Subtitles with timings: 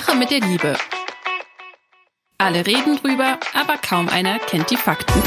[0.00, 0.76] Sache mit der Liebe.
[2.36, 5.22] Alle reden drüber, aber kaum einer kennt die Fakten.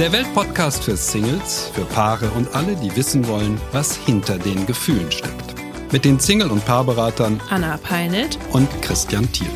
[0.00, 5.12] Der Weltpodcast für Singles, für Paare und alle, die wissen wollen, was hinter den Gefühlen
[5.12, 5.54] steckt.
[5.92, 9.50] Mit den Single- und Paarberatern Anna Peinelt und Christian Thiel.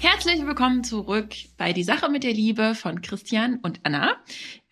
[0.00, 4.16] Herzlich willkommen zurück bei Die Sache mit der Liebe von Christian und Anna.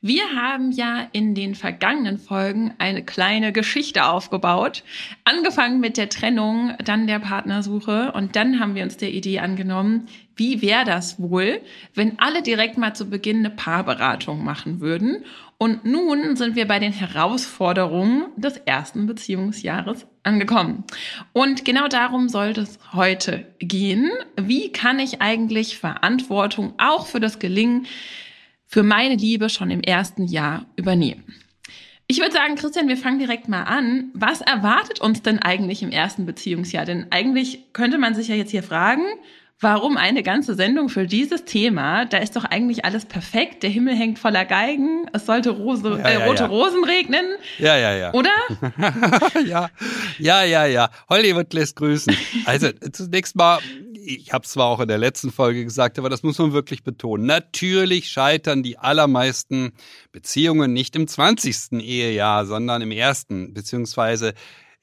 [0.02, 4.84] Wir haben ja in den vergangenen Folgen eine kleine Geschichte aufgebaut.
[5.24, 10.06] Angefangen mit der Trennung, dann der Partnersuche und dann haben wir uns der Idee angenommen,
[10.36, 11.62] wie wäre das wohl,
[11.94, 15.24] wenn alle direkt mal zu Beginn eine Paarberatung machen würden.
[15.56, 20.84] Und nun sind wir bei den Herausforderungen des ersten Beziehungsjahres angekommen.
[21.32, 24.10] Und genau darum sollte es heute gehen.
[24.38, 27.86] Wie kann ich eigentlich Verantwortung auch für das Gelingen
[28.66, 31.24] für meine Liebe schon im ersten Jahr übernehmen.
[32.08, 34.10] Ich würde sagen, Christian, wir fangen direkt mal an.
[34.14, 36.84] Was erwartet uns denn eigentlich im ersten Beziehungsjahr?
[36.84, 39.02] Denn eigentlich könnte man sich ja jetzt hier fragen,
[39.58, 42.04] warum eine ganze Sendung für dieses Thema?
[42.04, 43.64] Da ist doch eigentlich alles perfekt.
[43.64, 45.06] Der Himmel hängt voller Geigen.
[45.12, 46.48] Es sollte Rose, Ja, äh, ja, rote ja.
[46.48, 47.24] Rosen regnen.
[47.58, 48.12] Ja, ja, ja.
[48.12, 48.30] Oder?
[49.44, 49.68] ja,
[50.18, 50.90] ja, ja, ja.
[51.08, 52.16] Hollywood lässt grüßen.
[52.44, 53.58] Also zunächst mal,
[54.06, 57.26] ich habe zwar auch in der letzten Folge gesagt, aber das muss man wirklich betonen.
[57.26, 59.72] Natürlich scheitern die allermeisten
[60.12, 61.72] Beziehungen nicht im 20.
[61.80, 64.34] Ehejahr, sondern im ersten, beziehungsweise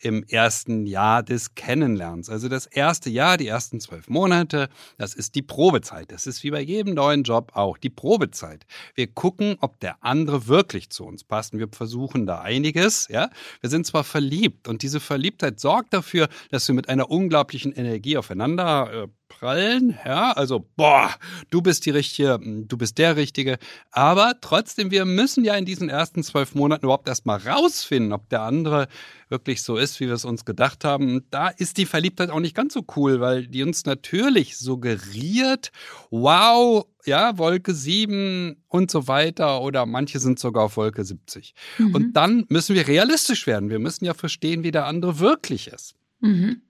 [0.04, 2.30] im ersten Jahr des Kennenlernens.
[2.30, 6.12] Also das erste Jahr, die ersten zwölf Monate, das ist die Probezeit.
[6.12, 8.66] Das ist wie bei jedem neuen Job auch die Probezeit.
[8.96, 11.54] Wir gucken, ob der andere wirklich zu uns passt.
[11.54, 13.08] Und wir versuchen da einiges.
[13.10, 13.30] Ja,
[13.62, 18.18] wir sind zwar verliebt und diese Verliebtheit sorgt dafür, dass wir mit einer unglaublichen Energie
[18.18, 19.08] aufeinander äh,
[19.40, 19.98] prallen.
[20.06, 21.10] Ja, also boah,
[21.50, 23.58] du bist die richtige, du bist der Richtige.
[23.92, 28.42] Aber trotzdem, wir müssen ja in diesen ersten zwölf Monaten überhaupt erstmal rausfinden, ob der
[28.42, 28.88] andere
[29.30, 31.16] wirklich so ist, wie wir es uns gedacht haben.
[31.16, 35.72] Und da ist die Verliebtheit auch nicht ganz so cool, weil die uns natürlich suggeriert,
[36.12, 41.54] wow, ja, Wolke 7 und so weiter oder manche sind sogar auf Wolke 70.
[41.80, 43.70] Und dann müssen wir realistisch werden.
[43.70, 45.96] Wir müssen ja verstehen, wie der andere wirklich ist.
[46.24, 46.62] Mhm.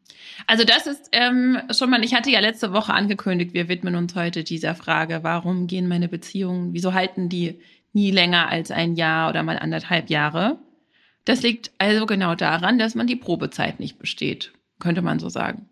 [0.47, 4.15] Also das ist ähm, schon mal, ich hatte ja letzte Woche angekündigt, wir widmen uns
[4.15, 7.59] heute dieser Frage, warum gehen meine Beziehungen, wieso halten die
[7.93, 10.57] nie länger als ein Jahr oder mal anderthalb Jahre?
[11.23, 15.69] Das liegt also genau daran, dass man die Probezeit nicht besteht, könnte man so sagen.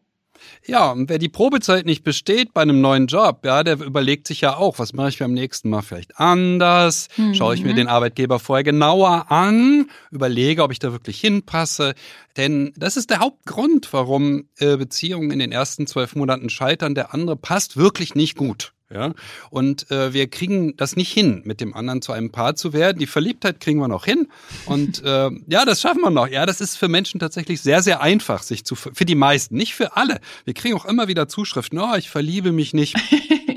[0.66, 4.42] Ja, und wer die Probezeit nicht besteht bei einem neuen Job, ja, der überlegt sich
[4.42, 7.08] ja auch, was mache ich beim nächsten Mal vielleicht anders?
[7.34, 11.94] Schaue ich mir den Arbeitgeber vorher genauer an, überlege, ob ich da wirklich hinpasse.
[12.38, 16.96] Denn das ist der Hauptgrund, warum äh, Beziehungen in den ersten zwölf Monaten scheitern.
[16.96, 18.74] Der andere passt wirklich nicht gut.
[18.94, 19.14] Ja,
[19.50, 23.00] und äh, wir kriegen das nicht hin, mit dem anderen zu einem Paar zu werden.
[23.00, 24.28] Die Verliebtheit kriegen wir noch hin.
[24.66, 26.28] Und äh, ja, das schaffen wir noch.
[26.28, 29.76] Ja, das ist für Menschen tatsächlich sehr, sehr einfach, sich zu für die meisten, nicht
[29.76, 30.20] für alle.
[30.46, 32.96] Wir kriegen auch immer wieder Zuschriften, oh, ich verliebe mich nicht.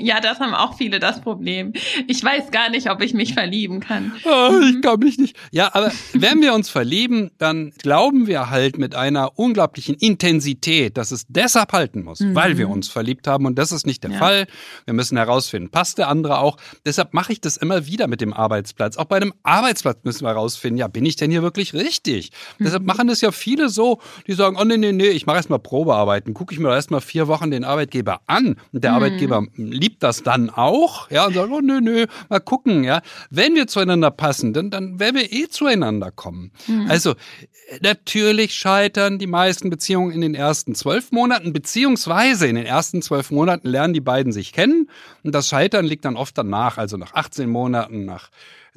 [0.05, 1.73] Ja, das haben auch viele das Problem.
[2.07, 4.11] Ich weiß gar nicht, ob ich mich verlieben kann.
[4.23, 5.35] Oh, ich kann mich nicht.
[5.51, 11.11] Ja, aber wenn wir uns verlieben, dann glauben wir halt mit einer unglaublichen Intensität, dass
[11.11, 13.45] es deshalb halten muss, weil wir uns verliebt haben.
[13.45, 14.17] Und das ist nicht der Ja.
[14.19, 14.47] Fall.
[14.85, 16.57] Wir müssen herausfinden, passt der andere auch.
[16.85, 18.97] Deshalb mache ich das immer wieder mit dem Arbeitsplatz.
[18.97, 22.31] Auch bei einem Arbeitsplatz müssen wir herausfinden, ja, bin ich denn hier wirklich richtig?
[22.59, 25.59] Deshalb machen das ja viele so, die sagen, oh nee, nee, nee, ich mache erstmal
[25.59, 26.33] Probearbeiten.
[26.33, 28.55] Gucke ich mir erstmal vier Wochen den Arbeitgeber an.
[28.71, 32.83] Und der Arbeitgeber liebt das dann auch, ja, und sagt, oh nö, nö, mal gucken,
[32.83, 33.01] ja.
[33.29, 36.51] Wenn wir zueinander passen, dann, dann werden wir eh zueinander kommen.
[36.89, 42.65] Also, äh, natürlich scheitern die meisten Beziehungen in den ersten zwölf Monaten, beziehungsweise in den
[42.65, 44.89] ersten zwölf Monaten lernen die beiden sich kennen.
[45.23, 48.29] Und das Scheitern liegt dann oft danach, also nach 18 Monaten, nach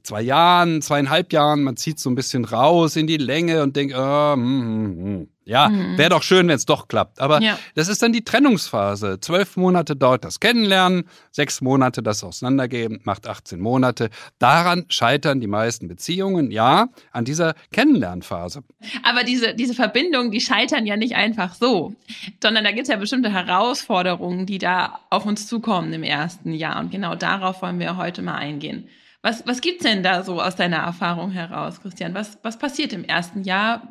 [0.02, 3.94] zwei Jahren, zweieinhalb Jahren, man zieht so ein bisschen raus in die Länge und denkt,
[3.94, 5.28] äh, hm, hm, hm.
[5.48, 7.20] Ja, wäre doch schön, wenn es doch klappt.
[7.20, 7.58] Aber Ja.
[7.74, 9.18] das ist dann die Trennungsphase.
[9.20, 14.10] Zwölf Monate dauert das Kennenlernen, sechs Monate das Auseinandergehen, macht 18 Monate.
[14.38, 18.62] Daran scheitern die meisten Beziehungen, ja, an dieser Kennenlernphase.
[19.02, 21.94] Aber diese, diese Verbindungen, die scheitern ja nicht einfach so,
[22.42, 26.78] sondern da gibt es ja bestimmte Herausforderungen, die da auf uns zukommen im ersten Jahr.
[26.80, 28.88] Und genau darauf wollen wir heute mal eingehen.
[29.22, 32.14] Was, was gibt's denn da so aus deiner Erfahrung heraus, Christian?
[32.14, 33.82] Was, was passiert im ersten Jahr?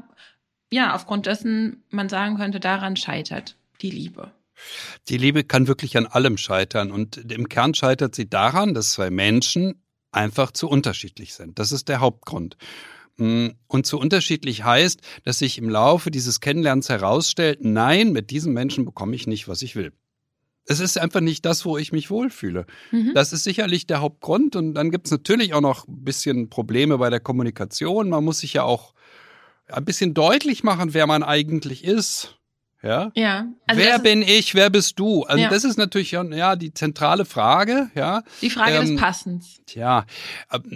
[0.71, 4.31] Ja, aufgrund dessen man sagen könnte, daran scheitert die Liebe.
[5.07, 9.09] Die Liebe kann wirklich an allem scheitern und im Kern scheitert sie daran, dass zwei
[9.09, 9.81] Menschen
[10.11, 11.59] einfach zu unterschiedlich sind.
[11.59, 12.57] Das ist der Hauptgrund.
[13.17, 18.53] Mm, Und zu unterschiedlich heißt, dass sich im Laufe dieses Kennenlernens herausstellt, nein, mit diesem
[18.53, 19.93] Menschen bekomme ich nicht, was ich will.
[20.65, 22.65] Es ist einfach nicht das, wo ich mich wohlfühle.
[22.91, 23.13] Mhm.
[23.13, 24.55] Das ist sicherlich der Hauptgrund.
[24.55, 28.09] Und dann gibt es natürlich auch noch ein bisschen Probleme bei der Kommunikation.
[28.09, 28.93] Man muss sich ja auch
[29.67, 32.37] ein bisschen deutlich machen, wer man eigentlich ist.
[32.83, 33.11] Ja.
[33.15, 33.47] Ja.
[33.65, 34.53] Also wer bin ich?
[34.53, 35.23] Wer bist du?
[35.23, 35.49] Also ja.
[35.49, 37.89] das ist natürlich ja die zentrale Frage.
[37.95, 38.23] Ja.
[38.41, 39.61] Die Frage ähm, des Passens.
[39.65, 40.05] Tja,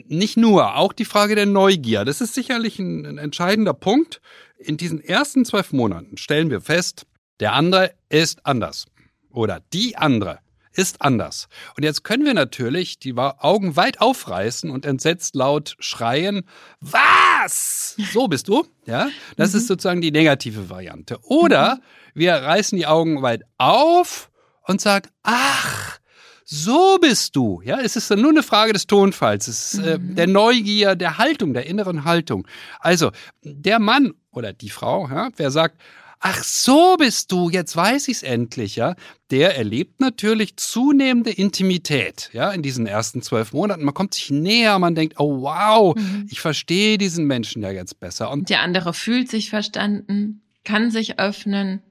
[0.07, 2.03] nicht nur, auch die Frage der Neugier.
[2.03, 4.19] Das ist sicherlich ein, ein entscheidender Punkt.
[4.57, 7.05] In diesen ersten zwölf Monaten stellen wir fest,
[7.39, 8.85] der andere ist anders
[9.29, 10.39] oder die andere
[10.73, 11.47] ist anders.
[11.75, 16.43] Und jetzt können wir natürlich die Augen weit aufreißen und entsetzt laut schreien,
[16.79, 17.95] was?
[18.13, 19.09] So bist du, ja?
[19.37, 19.59] Das mhm.
[19.59, 21.19] ist sozusagen die negative Variante.
[21.23, 21.79] Oder mhm.
[22.19, 24.31] wir reißen die Augen weit auf
[24.65, 25.99] und sagen, ach,
[26.45, 27.61] so bist du.
[27.63, 30.15] Ja, es ist dann nur eine Frage des Tonfalls, es ist äh, mhm.
[30.15, 32.45] der Neugier, der Haltung, der inneren Haltung.
[32.79, 35.81] Also der Mann oder die Frau, ja, wer sagt,
[36.21, 38.95] ach so bist du, jetzt weiß ich's endlich, ja,
[39.31, 43.83] der erlebt natürlich zunehmende Intimität, ja, in diesen ersten zwölf Monaten.
[43.83, 46.27] Man kommt sich näher, man denkt, oh wow, mhm.
[46.29, 48.31] ich verstehe diesen Menschen ja jetzt besser.
[48.31, 51.81] Und der andere fühlt sich verstanden, kann sich öffnen.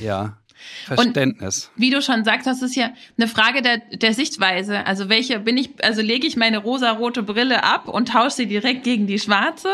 [0.00, 0.38] Ja.
[0.86, 1.70] Verständnis.
[1.74, 4.86] Und wie du schon sagst, das ist ja eine Frage der, der Sichtweise.
[4.86, 8.82] Also welche bin ich, also lege ich meine rosarote Brille ab und tausche sie direkt
[8.84, 9.68] gegen die schwarze?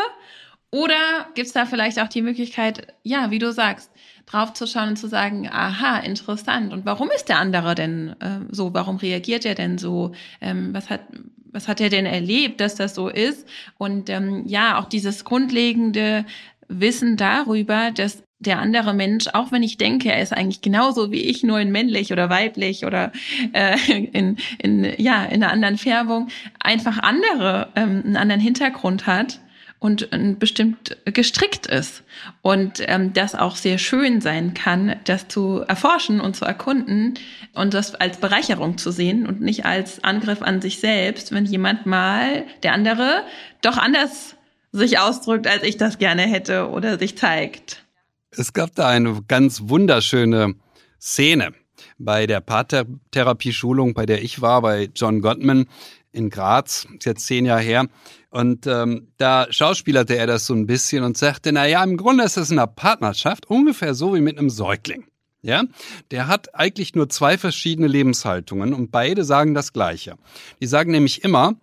[0.73, 3.91] Oder gibt es da vielleicht auch die Möglichkeit, ja, wie du sagst,
[4.25, 6.73] draufzuschauen und zu sagen, aha, interessant.
[6.73, 8.73] Und warum ist der andere denn äh, so?
[8.73, 10.13] Warum reagiert er denn so?
[10.41, 11.01] Ähm, was hat
[11.51, 13.47] was hat er denn erlebt, dass das so ist?
[13.77, 16.25] Und ähm, ja, auch dieses grundlegende
[16.67, 21.21] Wissen darüber, dass der andere Mensch, auch wenn ich denke, er ist eigentlich genauso wie
[21.21, 23.11] ich, nur in männlich oder weiblich oder
[23.51, 23.77] äh,
[24.11, 26.29] in, in, ja, in einer anderen Färbung,
[26.59, 29.39] einfach andere, ähm, einen anderen Hintergrund hat
[29.83, 30.07] und
[30.39, 32.03] bestimmt gestrickt ist
[32.41, 37.15] und ähm, das auch sehr schön sein kann, das zu erforschen und zu erkunden
[37.53, 41.85] und das als Bereicherung zu sehen und nicht als Angriff an sich selbst, wenn jemand
[41.85, 43.23] mal der andere
[43.61, 44.37] doch anders
[44.71, 47.83] sich ausdrückt, als ich das gerne hätte oder sich zeigt.
[48.31, 50.55] Es gab da eine ganz wunderschöne
[50.97, 51.53] Szene
[51.97, 55.67] bei der Paartherapie-Schulung, bei der ich war, bei John Gottman
[56.13, 57.87] in Graz, ist jetzt zehn Jahre her.
[58.33, 62.23] Und ähm, da schauspielerte er das so ein bisschen und sagte, na ja, im Grunde
[62.23, 65.05] ist es in einer Partnerschaft ungefähr so wie mit einem Säugling.
[65.43, 65.65] Ja,
[66.09, 70.15] der hat eigentlich nur zwei verschiedene Lebenshaltungen und beide sagen das Gleiche.
[70.59, 71.57] Die sagen nämlich immer,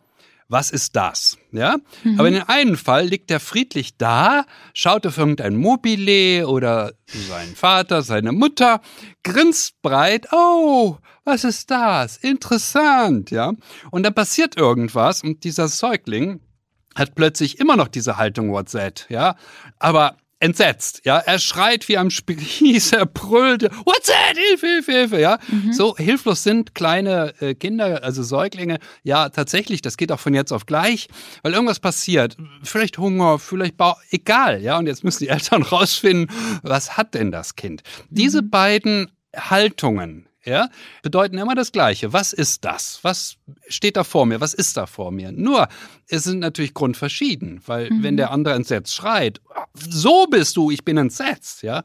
[0.46, 1.38] was ist das?
[1.50, 1.78] Ja?
[2.04, 2.20] Mhm.
[2.20, 7.56] Aber in dem einen Fall liegt er friedlich da, schaut auf irgendein Mobile oder seinen
[7.56, 8.80] Vater, seine Mutter,
[9.24, 12.16] grinst breit, oh, was ist das?
[12.16, 13.54] Interessant, ja?
[13.90, 16.38] Und dann passiert irgendwas und dieser Säugling
[17.00, 19.36] hat plötzlich immer noch diese Haltung WhatsApp, ja?
[19.78, 21.18] Aber entsetzt, ja.
[21.18, 24.36] Er schreit wie am Spieß, er brüllt, what's that?
[24.36, 25.38] Hilfe, Hilfe, Hilfe, ja.
[25.48, 25.72] Mhm.
[25.72, 28.78] So hilflos sind kleine äh, Kinder, also Säuglinge.
[29.02, 31.08] Ja, tatsächlich, das geht auch von jetzt auf gleich,
[31.42, 32.36] weil irgendwas passiert.
[32.62, 34.78] Vielleicht Hunger, vielleicht Bau, egal, ja.
[34.78, 37.82] Und jetzt müssen die Eltern rausfinden, was hat denn das Kind?
[37.82, 38.14] Mhm.
[38.14, 40.68] Diese beiden Haltungen, ja,
[41.02, 42.12] bedeuten immer das Gleiche.
[42.12, 43.00] Was ist das?
[43.02, 43.36] Was
[43.68, 44.40] steht da vor mir?
[44.40, 45.32] Was ist da vor mir?
[45.32, 45.68] Nur,
[46.08, 48.02] es sind natürlich grundverschieden, weil mhm.
[48.02, 49.40] wenn der andere entsetzt schreit,
[49.74, 51.82] so bist du, ich bin entsetzt, ja,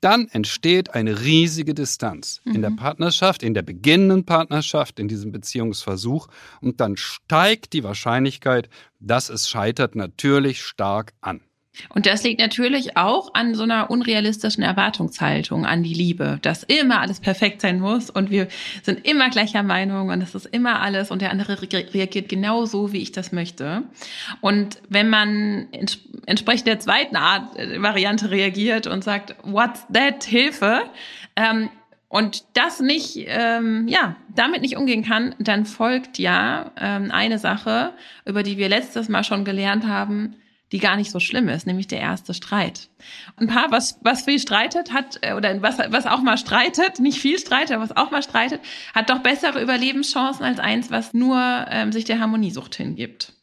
[0.00, 2.54] dann entsteht eine riesige Distanz mhm.
[2.54, 2.76] in der mhm.
[2.76, 6.28] Partnerschaft, in der beginnenden Partnerschaft, in diesem Beziehungsversuch
[6.60, 8.68] und dann steigt die Wahrscheinlichkeit,
[9.00, 11.40] dass es scheitert, natürlich stark an.
[11.88, 17.00] Und das liegt natürlich auch an so einer unrealistischen Erwartungshaltung an die Liebe, dass immer
[17.00, 18.48] alles perfekt sein muss und wir
[18.82, 22.92] sind immer gleicher Meinung und es ist immer alles und der andere reagiert genau so,
[22.92, 23.82] wie ich das möchte.
[24.40, 25.68] Und wenn man
[26.26, 30.82] entsprechend der zweiten Art äh, Variante reagiert und sagt, what's that, Hilfe,
[31.36, 31.68] ähm,
[32.08, 37.92] und das nicht, ähm, ja, damit nicht umgehen kann, dann folgt ja ähm, eine Sache,
[38.24, 40.36] über die wir letztes Mal schon gelernt haben,
[40.72, 42.88] die gar nicht so schlimm ist, nämlich der erste Streit.
[43.36, 47.20] Ein Paar, was, was viel streitet, hat, äh, oder was, was auch mal streitet, nicht
[47.20, 48.60] viel streitet, aber was auch mal streitet,
[48.94, 53.35] hat doch bessere Überlebenschancen als eins, was nur ähm, sich der Harmoniesucht hingibt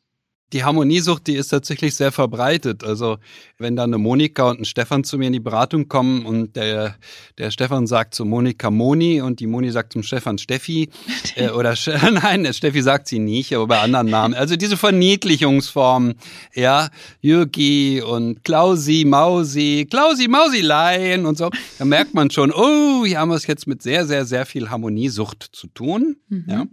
[0.54, 2.84] die Harmoniesucht, die ist tatsächlich sehr verbreitet.
[2.84, 3.18] Also
[3.58, 6.96] wenn dann eine Monika und ein Stefan zu mir in die Beratung kommen und der,
[7.38, 10.90] der Stefan sagt zu Monika Moni und die Moni sagt zum Stefan Steffi
[11.36, 11.76] äh, oder
[12.12, 14.34] nein, Steffi sagt sie nicht, aber bei anderen Namen.
[14.34, 16.16] Also diese Verniedlichungsformen,
[16.54, 16.90] ja,
[17.22, 23.30] Jürgi und Klausi, Mausi, Klausi, Mausilein und so, da merkt man schon, oh, hier haben
[23.30, 26.18] wir es jetzt mit sehr, sehr, sehr viel Harmoniesucht zu tun.
[26.30, 26.46] Mhm.
[26.48, 26.66] Ja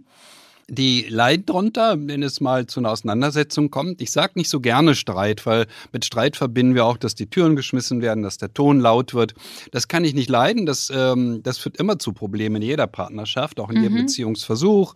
[0.73, 4.01] die leiden drunter, wenn es mal zu einer Auseinandersetzung kommt.
[4.01, 7.57] Ich sage nicht so gerne Streit, weil mit Streit verbinden wir auch, dass die Türen
[7.57, 9.33] geschmissen werden, dass der Ton laut wird.
[9.71, 10.65] Das kann ich nicht leiden.
[10.65, 13.83] Das, ähm, das führt immer zu Problemen in jeder Partnerschaft, auch in mhm.
[13.83, 14.93] jedem Beziehungsversuch.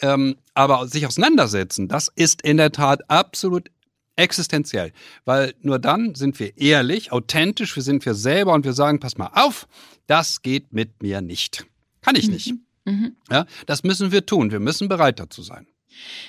[0.00, 3.70] Ähm, aber sich auseinandersetzen, das ist in der Tat absolut
[4.14, 4.92] Existenziell.
[5.24, 9.16] Weil nur dann sind wir ehrlich, authentisch, wir sind wir selber und wir sagen, pass
[9.16, 9.66] mal auf,
[10.06, 11.64] das geht mit mir nicht.
[12.02, 12.52] Kann ich nicht.
[12.52, 12.60] Mhm.
[12.84, 13.16] Mhm.
[13.30, 14.50] Ja, das müssen wir tun.
[14.50, 15.66] Wir müssen bereit dazu sein.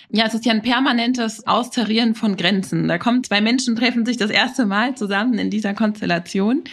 [0.09, 2.87] Ja, es ist ja ein permanentes Austarieren von Grenzen.
[2.87, 6.63] Da kommen zwei Menschen, treffen sich das erste Mal zusammen in dieser Konstellation,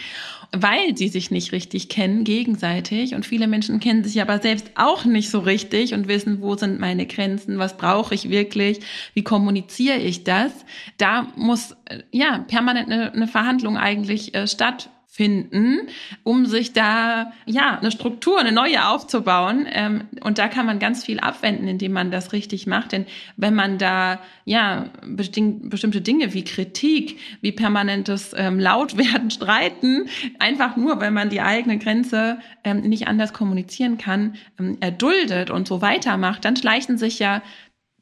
[0.51, 3.15] weil sie sich nicht richtig kennen gegenseitig.
[3.15, 6.79] Und viele Menschen kennen sich aber selbst auch nicht so richtig und wissen, wo sind
[6.79, 8.81] meine Grenzen, was brauche ich wirklich,
[9.13, 10.51] wie kommuniziere ich das.
[10.97, 15.89] Da muss äh, ja permanent eine, eine Verhandlung eigentlich äh, stattfinden finden,
[16.23, 19.67] um sich da ja eine Struktur, eine neue aufzubauen.
[19.69, 22.93] Ähm, und da kann man ganz viel abwenden, indem man das richtig macht.
[22.93, 30.07] Denn wenn man da ja bestimmte Dinge wie Kritik, wie permanentes ähm, Lautwerden, Streiten,
[30.39, 35.67] einfach nur, weil man die eigene Grenze ähm, nicht anders kommunizieren kann, ähm, erduldet und
[35.67, 37.41] so weitermacht, dann schleichen sich ja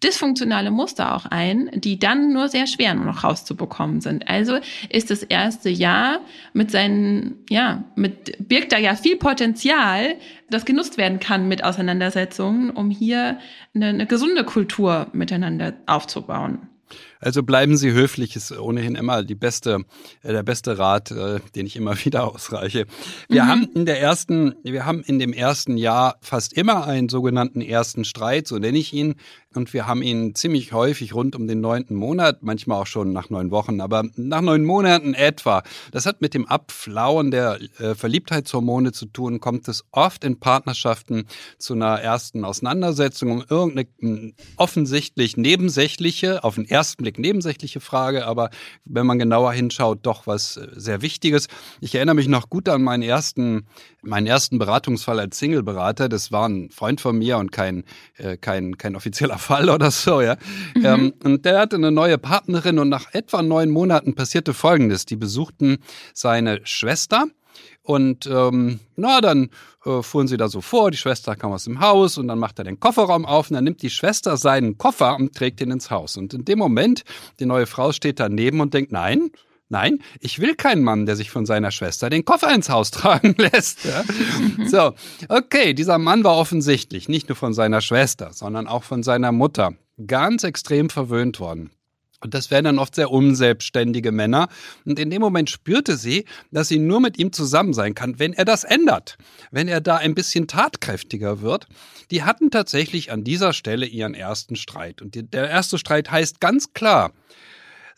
[0.04, 4.28] dysfunktionale Muster auch ein, die dann nur sehr schwer nur noch rauszubekommen sind.
[4.30, 6.22] Also ist das erste Jahr
[6.54, 10.16] mit seinen, ja, mit, birgt da ja viel Potenzial,
[10.50, 13.40] das genutzt werden kann mit Auseinandersetzungen, um hier
[13.76, 16.70] eine, eine gesunde Kultur miteinander aufzubauen.
[17.20, 19.84] Also bleiben Sie höflich, ist ohnehin immer die beste,
[20.24, 22.86] äh, der beste Rat, äh, den ich immer wieder ausreiche.
[23.28, 23.48] Wir mhm.
[23.48, 28.06] haben in der ersten, wir haben in dem ersten Jahr fast immer einen sogenannten ersten
[28.06, 29.16] Streit, so nenne ich ihn,
[29.56, 33.32] und wir haben ihn ziemlich häufig rund um den neunten Monat, manchmal auch schon nach
[33.32, 35.64] neun Wochen, aber nach neun Monaten etwa.
[35.92, 41.26] Das hat mit dem Abflauen der äh, Verliebtheitshormone zu tun, kommt es oft in Partnerschaften
[41.58, 48.50] zu einer ersten Auseinandersetzung um irgendeine offensichtlich nebensächliche, auf den ersten Blick nebensächliche Frage, aber
[48.86, 51.48] wenn man genauer hinschaut, doch was äh, sehr Wichtiges.
[51.82, 53.66] Ich erinnere mich noch gut an meinen ersten,
[54.02, 56.10] meinen ersten Beratungsfall als Single-Berater.
[56.10, 57.84] Das war ein Freund von mir und kein,
[58.18, 60.36] äh, kein, kein offizieller Fall oder so, ja.
[60.76, 60.86] Mhm.
[60.86, 65.06] Ähm, und der hatte eine neue Partnerin und nach etwa neun Monaten passierte Folgendes.
[65.06, 65.78] Die besuchten
[66.14, 67.26] seine Schwester
[67.82, 69.50] und ähm, na, dann
[69.86, 72.60] äh, fuhren sie da so vor, die Schwester kam aus dem Haus und dann macht
[72.60, 75.90] er den Kofferraum auf und dann nimmt die Schwester seinen Koffer und trägt ihn ins
[75.90, 76.18] Haus.
[76.18, 77.04] Und in dem Moment,
[77.40, 79.32] die neue Frau steht daneben und denkt, nein,
[79.72, 83.36] Nein, ich will keinen Mann, der sich von seiner Schwester den Koffer ins Haus tragen
[83.38, 83.86] lässt.
[83.86, 84.04] Ja?
[84.66, 84.94] So,
[85.30, 89.76] okay, dieser Mann war offensichtlich nicht nur von seiner Schwester, sondern auch von seiner Mutter
[90.08, 91.70] ganz extrem verwöhnt worden.
[92.22, 94.50] Und das wären dann oft sehr unselbstständige Männer.
[94.86, 98.34] Und in dem Moment spürte sie, dass sie nur mit ihm zusammen sein kann, wenn
[98.34, 99.18] er das ändert.
[99.52, 101.68] Wenn er da ein bisschen tatkräftiger wird.
[102.12, 105.02] Die hatten tatsächlich an dieser Stelle ihren ersten Streit.
[105.02, 107.14] Und der erste Streit heißt ganz klar,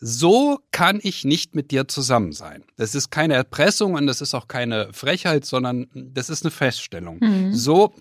[0.04, 2.64] so kann ich nicht mit dir zusammen sein.
[2.76, 7.18] Das ist keine Erpressung und das ist auch keine Frechheit, sondern das ist eine Feststellung.
[7.20, 7.54] Mhm.
[7.54, 7.94] So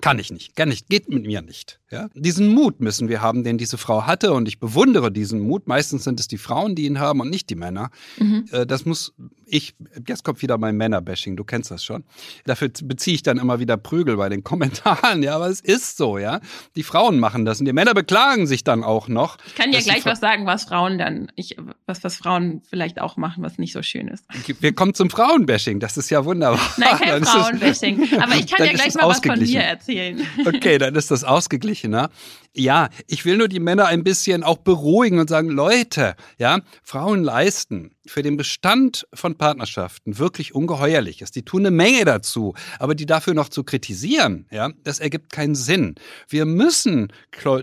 [0.00, 1.80] kann ich nicht, kann nicht, geht mit mir nicht.
[1.90, 2.08] Ja?
[2.14, 5.66] Diesen Mut müssen wir haben, den diese Frau hatte und ich bewundere diesen Mut.
[5.66, 7.90] Meistens sind es die Frauen, die ihn haben und nicht die Männer.
[8.18, 8.44] Mhm.
[8.52, 9.14] Äh, das muss
[9.50, 9.74] ich,
[10.06, 12.04] jetzt kommt wieder mein Männerbashing, du kennst das schon.
[12.44, 16.18] Dafür beziehe ich dann immer wieder Prügel bei den Kommentaren, ja, aber es ist so,
[16.18, 16.40] ja.
[16.76, 19.38] Die Frauen machen das und die Männer beklagen sich dann auch noch.
[19.46, 23.16] Ich kann ja gleich was sagen, was Frauen dann, ich, was, was Frauen vielleicht auch
[23.16, 24.24] machen, was nicht so schön ist.
[24.60, 26.60] Wir kommen zum Frauenbashing, das ist ja wunderbar.
[26.76, 29.87] Nein, kein Frauenbashing, aber ich kann ja gleich mal was von mir erzählen.
[30.46, 32.10] Okay, dann ist das ausgeglichen ausgeglichener.
[32.54, 37.22] Ja, ich will nur die Männer ein bisschen auch beruhigen und sagen, Leute, ja, Frauen
[37.22, 41.30] leisten für den Bestand von Partnerschaften wirklich ungeheuerliches.
[41.30, 45.54] Die tun eine Menge dazu, aber die dafür noch zu kritisieren, ja, das ergibt keinen
[45.54, 45.94] Sinn.
[46.28, 47.12] Wir müssen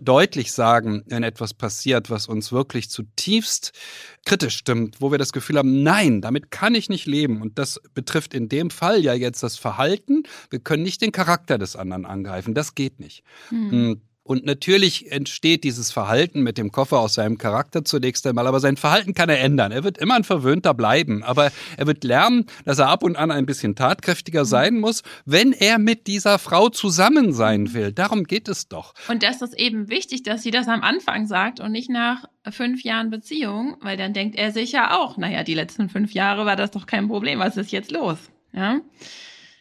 [0.02, 3.74] deutlich sagen, wenn etwas passiert, was uns wirklich zutiefst
[4.26, 7.42] kritisch stimmt, wo wir das Gefühl haben, nein, damit kann ich nicht leben.
[7.42, 10.24] Und das betrifft in dem Fall ja jetzt das Verhalten.
[10.50, 12.54] Wir können nicht den Charakter des anderen angreifen.
[12.54, 13.24] Das geht nicht.
[13.50, 14.02] Hm.
[14.28, 18.76] Und natürlich entsteht dieses Verhalten mit dem Koffer aus seinem Charakter zunächst einmal, aber sein
[18.76, 19.72] Verhalten kann er ändern.
[19.72, 23.30] Er wird immer ein Verwöhnter bleiben, aber er wird lernen, dass er ab und an
[23.30, 24.48] ein bisschen tatkräftiger mhm.
[24.48, 27.74] sein muss, wenn er mit dieser Frau zusammen sein mhm.
[27.76, 27.92] will.
[27.92, 28.96] Darum geht es doch.
[29.10, 32.84] Und das ist eben wichtig, dass sie das am Anfang sagt und nicht nach fünf
[32.84, 36.56] Jahren Beziehung, weil dann denkt er sich ja auch, naja, die letzten fünf Jahre war
[36.56, 38.18] das doch kein Problem, was ist jetzt los?
[38.54, 38.80] Ja.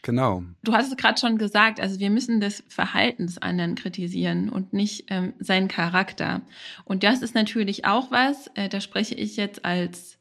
[0.04, 0.44] Genau.
[0.62, 4.75] Du hast es gerade schon gesagt, also wir müssen das Verhalten des anderen kritisieren und
[4.75, 6.42] nicht ähm, seinen Charakter.
[6.84, 10.18] Und das ist natürlich auch was, äh, da spreche ich jetzt als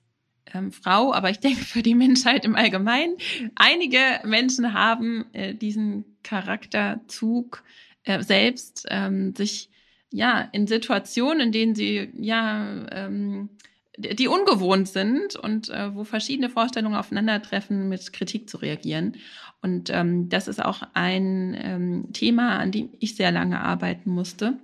[0.53, 3.17] ähm, Frau, aber ich denke für die Menschheit im Allgemeinen.
[3.55, 7.61] Einige Menschen haben äh, diesen Charakterzug
[8.05, 9.69] äh, selbst, ähm, sich
[10.11, 13.49] ja in Situationen, in denen sie ja ähm,
[13.97, 19.17] die ungewohnt sind und äh, wo verschiedene Vorstellungen aufeinandertreffen, mit Kritik zu reagieren.
[19.61, 24.57] Und ähm, das ist auch ein ähm, Thema, an dem ich sehr lange arbeiten musste.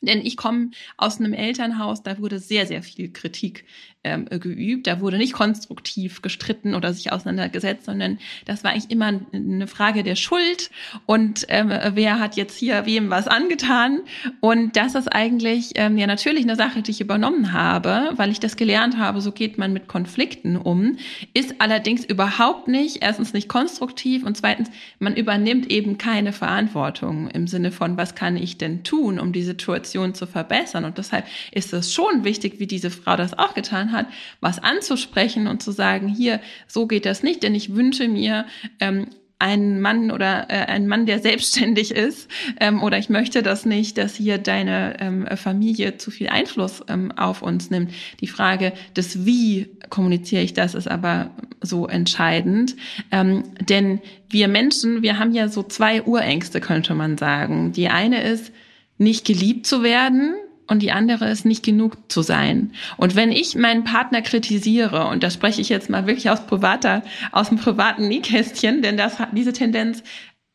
[0.00, 3.64] Denn ich komme aus einem Elternhaus, da wurde sehr, sehr viel Kritik
[4.04, 4.86] ähm, geübt.
[4.86, 10.02] Da wurde nicht konstruktiv gestritten oder sich auseinandergesetzt, sondern das war eigentlich immer eine Frage
[10.02, 10.70] der Schuld
[11.06, 14.00] und ähm, wer hat jetzt hier wem was angetan.
[14.40, 18.40] Und das ist eigentlich ähm, ja natürlich eine Sache, die ich übernommen habe, weil ich
[18.40, 20.96] das gelernt habe, so geht man mit Konflikten um,
[21.34, 27.46] ist allerdings überhaupt nicht, erstens nicht konstruktiv und zweitens, man übernimmt eben keine Verantwortung im
[27.48, 30.84] Sinne von, was kann ich denn tun, um die Situation zu verbessern.
[30.84, 34.06] Und deshalb ist es schon wichtig, wie diese Frau das auch getan getan hat,
[34.40, 38.46] was anzusprechen und zu sagen, hier, so geht das nicht, denn ich wünsche mir
[38.80, 39.06] ähm,
[39.40, 42.28] einen Mann oder äh, einen Mann, der selbstständig ist,
[42.60, 47.12] ähm, oder ich möchte das nicht, dass hier deine ähm, Familie zu viel Einfluss ähm,
[47.12, 47.92] auf uns nimmt.
[48.20, 51.30] Die Frage des Wie kommuniziere ich das ist aber
[51.60, 52.76] so entscheidend,
[53.10, 57.72] ähm, denn wir Menschen, wir haben ja so zwei Urängste, könnte man sagen.
[57.72, 58.52] Die eine ist,
[59.00, 60.34] nicht geliebt zu werden,
[60.68, 62.72] und die andere ist nicht genug zu sein.
[62.96, 67.02] Und wenn ich meinen Partner kritisiere, und da spreche ich jetzt mal wirklich aus privater,
[67.32, 70.02] aus dem privaten Nähkästchen, denn das, diese Tendenz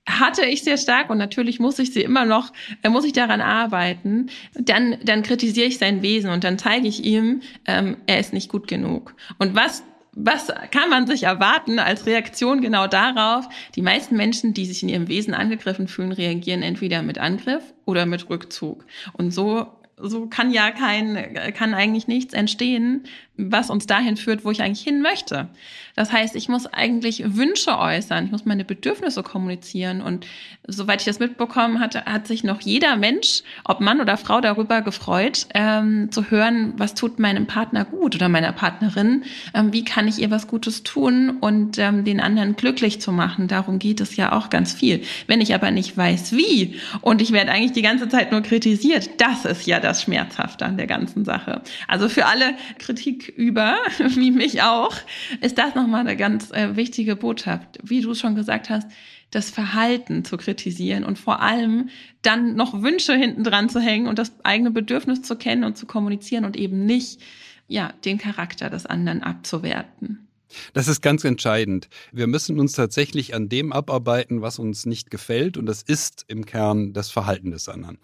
[0.08, 2.52] hatte ich sehr stark und natürlich muss ich sie immer noch,
[2.84, 7.04] äh, muss ich daran arbeiten, dann, dann kritisiere ich sein Wesen und dann zeige ich
[7.06, 9.16] ihm, ähm, er ist nicht gut genug.
[9.38, 9.84] Und was
[10.16, 13.50] was kann man sich erwarten als Reaktion genau darauf?
[13.76, 18.06] Die meisten Menschen, die sich in ihrem Wesen angegriffen fühlen, reagieren entweder mit Angriff oder
[18.06, 18.86] mit Rückzug.
[19.14, 19.72] Und so
[20.04, 23.04] so kann ja kein, kann eigentlich nichts entstehen,
[23.36, 25.50] was uns dahin führt, wo ich eigentlich hin möchte.
[25.96, 30.28] Das heißt, ich muss eigentlich Wünsche äußern, ich muss meine Bedürfnisse kommunizieren und
[30.68, 34.82] soweit ich das mitbekommen hatte, hat sich noch jeder Mensch, ob Mann oder Frau, darüber
[34.82, 39.24] gefreut, ähm, zu hören, was tut meinem Partner gut oder meiner Partnerin,
[39.54, 43.48] ähm, wie kann ich ihr was Gutes tun und ähm, den anderen glücklich zu machen.
[43.48, 45.02] Darum geht es ja auch ganz viel.
[45.28, 49.10] Wenn ich aber nicht weiß, wie und ich werde eigentlich die ganze Zeit nur kritisiert,
[49.18, 51.62] das ist ja das Schmerzhafte an der ganzen Sache.
[51.88, 54.96] Also für alle Kritik über, wie mich auch,
[55.42, 57.80] ist das nochmal eine ganz äh, wichtige Botschaft.
[57.84, 58.88] Wie du schon gesagt hast,
[59.32, 61.90] das Verhalten zu kritisieren und vor allem
[62.22, 65.86] dann noch Wünsche hinten dran zu hängen und das eigene Bedürfnis zu kennen und zu
[65.86, 67.20] kommunizieren und eben nicht,
[67.68, 70.28] ja, den Charakter des anderen abzuwerten.
[70.74, 71.90] Das ist ganz entscheidend.
[72.12, 76.46] Wir müssen uns tatsächlich an dem abarbeiten, was uns nicht gefällt, und das ist im
[76.46, 77.98] Kern das Verhalten des anderen.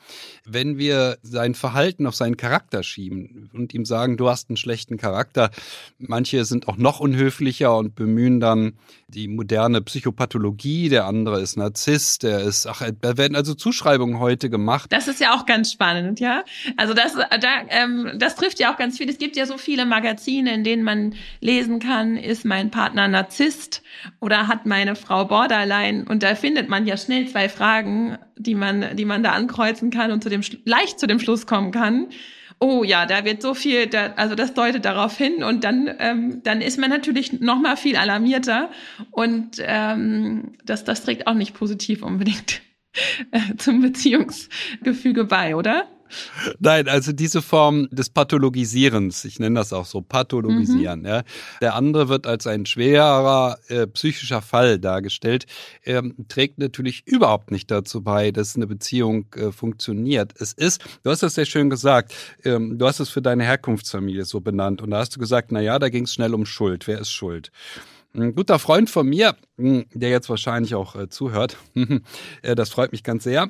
[0.46, 4.98] Wenn wir sein Verhalten auf seinen Charakter schieben und ihm sagen, du hast einen schlechten
[4.98, 5.52] Charakter,
[5.98, 8.74] manche sind auch noch unhöflicher und bemühen dann
[9.08, 14.50] die moderne Psychopathologie, der andere ist Narzisst, der ist, ach, da werden also Zuschreibungen heute
[14.50, 14.92] gemacht.
[14.92, 16.44] Das ist ja auch ganz spannend, ja.
[16.78, 17.28] Also das, da,
[17.70, 19.10] ähm, das trifft ja auch ganz viel.
[19.10, 23.08] Es gibt ja so viele Magazine, in denen man lesen kann, ist ist mein Partner
[23.08, 23.84] Narzisst
[24.22, 26.06] oder hat meine Frau Borderline?
[26.08, 30.12] Und da findet man ja schnell zwei Fragen, die man, die man da ankreuzen kann
[30.12, 32.08] und zu dem, leicht zu dem Schluss kommen kann.
[32.62, 36.42] Oh ja, da wird so viel, da, also das deutet darauf hin und dann, ähm,
[36.44, 38.70] dann ist man natürlich noch mal viel alarmierter
[39.12, 42.62] und ähm, das, das trägt auch nicht positiv unbedingt
[43.32, 45.88] äh, zum Beziehungsgefüge bei, oder?
[46.60, 51.02] Nein, also diese Form des Pathologisierens, ich nenne das auch so, pathologisieren.
[51.02, 51.06] Mhm.
[51.06, 51.24] Ja.
[51.62, 55.46] Der andere wird als ein schwerer äh, psychischer Fall dargestellt,
[55.86, 60.34] ähm, trägt natürlich überhaupt nicht dazu bei, dass eine Beziehung äh, funktioniert.
[60.40, 64.26] Es ist, du hast das sehr schön gesagt, ähm, du hast es für deine Herkunftsfamilie
[64.26, 66.88] so benannt und da hast du gesagt, na ja, da ging es schnell um Schuld.
[66.88, 67.52] Wer ist schuld?
[68.14, 71.58] Ein guter Freund von mir, hm, der jetzt wahrscheinlich auch äh, zuhört,
[72.42, 73.50] äh, das freut mich ganz sehr,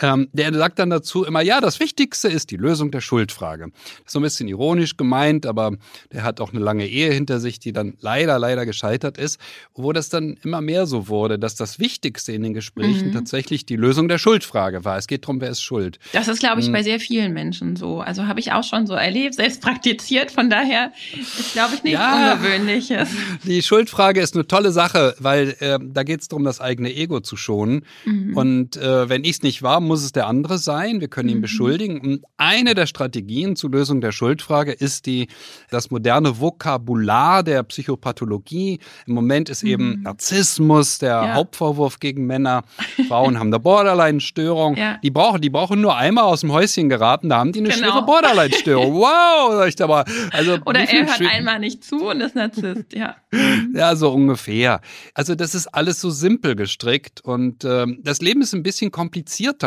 [0.00, 3.68] ähm, der sagt dann dazu immer, ja, das Wichtigste ist die Lösung der Schuldfrage.
[3.72, 5.72] Das ist so ein bisschen ironisch gemeint, aber
[6.12, 9.38] der hat auch eine lange Ehe hinter sich, die dann leider, leider gescheitert ist,
[9.74, 13.12] wo das dann immer mehr so wurde, dass das Wichtigste in den Gesprächen mhm.
[13.12, 14.98] tatsächlich die Lösung der Schuldfrage war.
[14.98, 15.98] Es geht darum, wer ist schuld.
[16.12, 16.72] Das ist, glaube ich, mhm.
[16.72, 18.00] bei sehr vielen Menschen so.
[18.00, 20.32] Also habe ich auch schon so erlebt, selbst praktiziert.
[20.32, 23.08] Von daher ist, glaube ich, nichts ja, Ungewöhnliches.
[23.44, 27.20] Die Schuldfrage ist eine tolle Sache, weil äh, da geht es darum, das eigene Ego
[27.20, 27.84] zu schonen.
[28.04, 28.36] Mhm.
[28.36, 31.00] Und äh, wenn ich es nicht war, muss es der andere sein.
[31.00, 31.42] Wir können ihn mhm.
[31.42, 32.00] beschuldigen.
[32.00, 35.28] Und eine der Strategien zur Lösung der Schuldfrage ist die,
[35.70, 38.78] das moderne Vokabular der Psychopathologie.
[39.06, 40.02] Im Moment ist eben mhm.
[40.02, 41.34] Narzissmus der ja.
[41.34, 42.62] Hauptvorwurf gegen Männer.
[43.08, 44.76] Frauen haben eine Borderline-Störung.
[44.76, 44.98] Ja.
[45.02, 47.88] Die brauchen, die brauchen nur einmal aus dem Häuschen geraten, da haben die eine genau.
[47.88, 48.94] schwere Borderline-Störung.
[48.94, 50.04] wow, sag ich da mal.
[50.30, 53.16] Also, Oder er hört einmal nicht zu und ist Narzisst, ja.
[53.74, 54.80] ja, so ungefähr.
[55.14, 59.63] Also das ist alles so simpel gestrickt und ähm, das Leben ist ein bisschen komplizierter.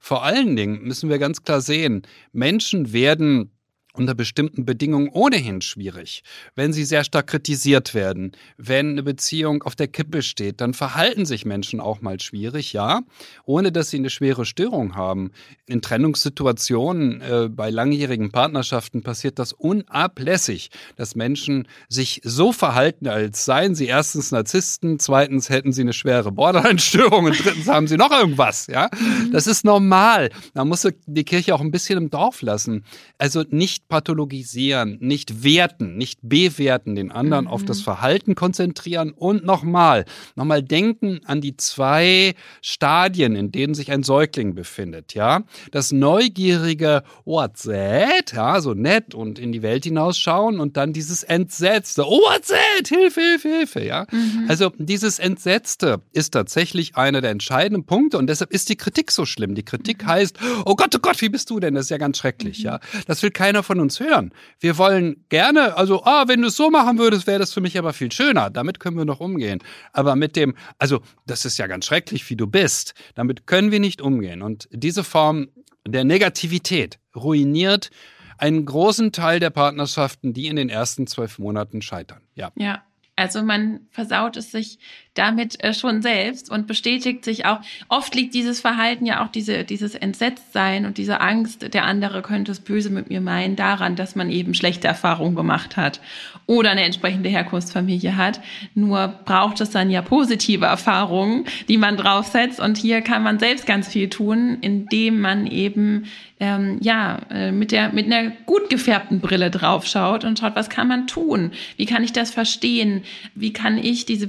[0.00, 3.50] Vor allen Dingen müssen wir ganz klar sehen, Menschen werden
[3.96, 6.22] unter bestimmten Bedingungen ohnehin schwierig.
[6.54, 11.26] Wenn sie sehr stark kritisiert werden, wenn eine Beziehung auf der Kippe steht, dann verhalten
[11.26, 13.02] sich Menschen auch mal schwierig, ja,
[13.44, 15.30] ohne dass sie eine schwere Störung haben.
[15.66, 23.44] In Trennungssituationen, äh, bei langjährigen Partnerschaften passiert das unablässig, dass Menschen sich so verhalten, als
[23.44, 28.10] seien sie erstens Narzissten, zweitens hätten sie eine schwere Borderline-Störung und drittens haben sie noch
[28.10, 28.88] irgendwas, ja.
[28.92, 29.32] Mhm.
[29.32, 30.30] Das ist normal.
[30.54, 32.84] Da muss die Kirche auch ein bisschen im Dorf lassen.
[33.18, 37.50] Also nicht pathologisieren, nicht werten, nicht bewerten, den anderen mhm.
[37.50, 43.90] auf das Verhalten konzentrieren und nochmal, nochmal denken an die zwei Stadien, in denen sich
[43.90, 45.42] ein Säugling befindet, ja.
[45.70, 48.32] Das neugierige What's that?
[48.32, 52.88] Ja, so nett und in die Welt hinausschauen und dann dieses entsetzte Oh, what's that?
[52.88, 54.06] Hilfe, Hilfe, Hilfe, ja.
[54.10, 54.46] Mhm.
[54.48, 59.24] Also dieses entsetzte ist tatsächlich einer der entscheidenden Punkte und deshalb ist die Kritik so
[59.24, 59.54] schlimm.
[59.54, 60.08] Die Kritik mhm.
[60.08, 61.74] heißt, oh Gott, oh Gott, wie bist du denn?
[61.74, 62.64] Das ist ja ganz schrecklich, mhm.
[62.64, 62.80] ja.
[63.06, 64.32] Das will keiner von uns hören.
[64.60, 67.78] Wir wollen gerne, also, ah, wenn du es so machen würdest, wäre das für mich
[67.78, 68.50] aber viel schöner.
[68.50, 69.60] Damit können wir noch umgehen.
[69.92, 72.94] Aber mit dem, also, das ist ja ganz schrecklich, wie du bist.
[73.14, 74.42] Damit können wir nicht umgehen.
[74.42, 75.48] Und diese Form
[75.86, 77.90] der Negativität ruiniert
[78.38, 82.20] einen großen Teil der Partnerschaften, die in den ersten zwölf Monaten scheitern.
[82.34, 82.52] Ja.
[82.56, 82.82] Ja.
[83.18, 84.78] Also man versaut es sich
[85.16, 87.60] damit äh, schon selbst und bestätigt sich auch.
[87.88, 92.52] Oft liegt dieses Verhalten ja auch diese, dieses Entsetztsein und diese Angst, der andere könnte
[92.52, 96.00] es böse mit mir meinen, daran, dass man eben schlechte Erfahrungen gemacht hat
[96.46, 98.40] oder eine entsprechende Herkunftsfamilie hat.
[98.74, 102.60] Nur braucht es dann ja positive Erfahrungen, die man draufsetzt.
[102.60, 106.06] Und hier kann man selbst ganz viel tun, indem man eben
[106.38, 110.86] ähm, ja, äh, mit, der, mit einer gut gefärbten Brille draufschaut und schaut, was kann
[110.86, 111.52] man tun?
[111.76, 113.02] Wie kann ich das verstehen?
[113.34, 114.26] Wie kann ich diese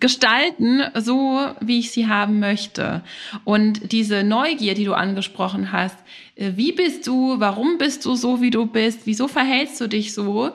[0.00, 3.02] Gestalten, so wie ich sie haben möchte?
[3.44, 5.96] Und diese Neugier, die du angesprochen hast,
[6.36, 7.40] äh, wie bist du?
[7.40, 9.00] Warum bist du so, wie du bist?
[9.04, 10.52] Wieso verhältst du dich so?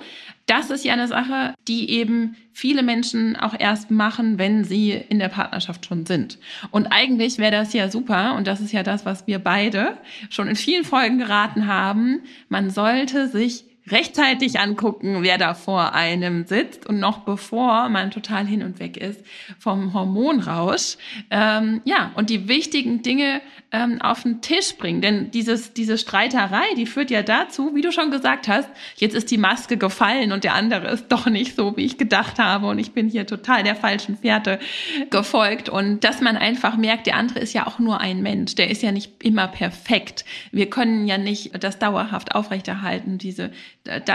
[0.47, 5.19] das ist ja eine Sache, die eben viele Menschen auch erst machen, wenn sie in
[5.19, 6.39] der Partnerschaft schon sind.
[6.71, 9.97] Und eigentlich wäre das ja super, und das ist ja das, was wir beide
[10.29, 16.45] schon in vielen Folgen geraten haben, man sollte sich rechtzeitig angucken, wer da vor einem
[16.45, 19.23] sitzt und noch bevor man total hin und weg ist
[19.59, 20.97] vom Hormonrausch.
[21.29, 25.01] Ähm, ja, und die wichtigen Dinge ähm, auf den Tisch bringen.
[25.01, 29.29] Denn dieses, diese Streiterei, die führt ja dazu, wie du schon gesagt hast, jetzt ist
[29.29, 32.79] die Maske gefallen und der andere ist doch nicht so, wie ich gedacht habe und
[32.79, 34.59] ich bin hier total der falschen Fährte
[35.09, 35.69] gefolgt.
[35.69, 38.83] Und dass man einfach merkt, der andere ist ja auch nur ein Mensch, der ist
[38.83, 40.23] ja nicht immer perfekt.
[40.51, 43.51] Wir können ja nicht das dauerhaft aufrechterhalten, diese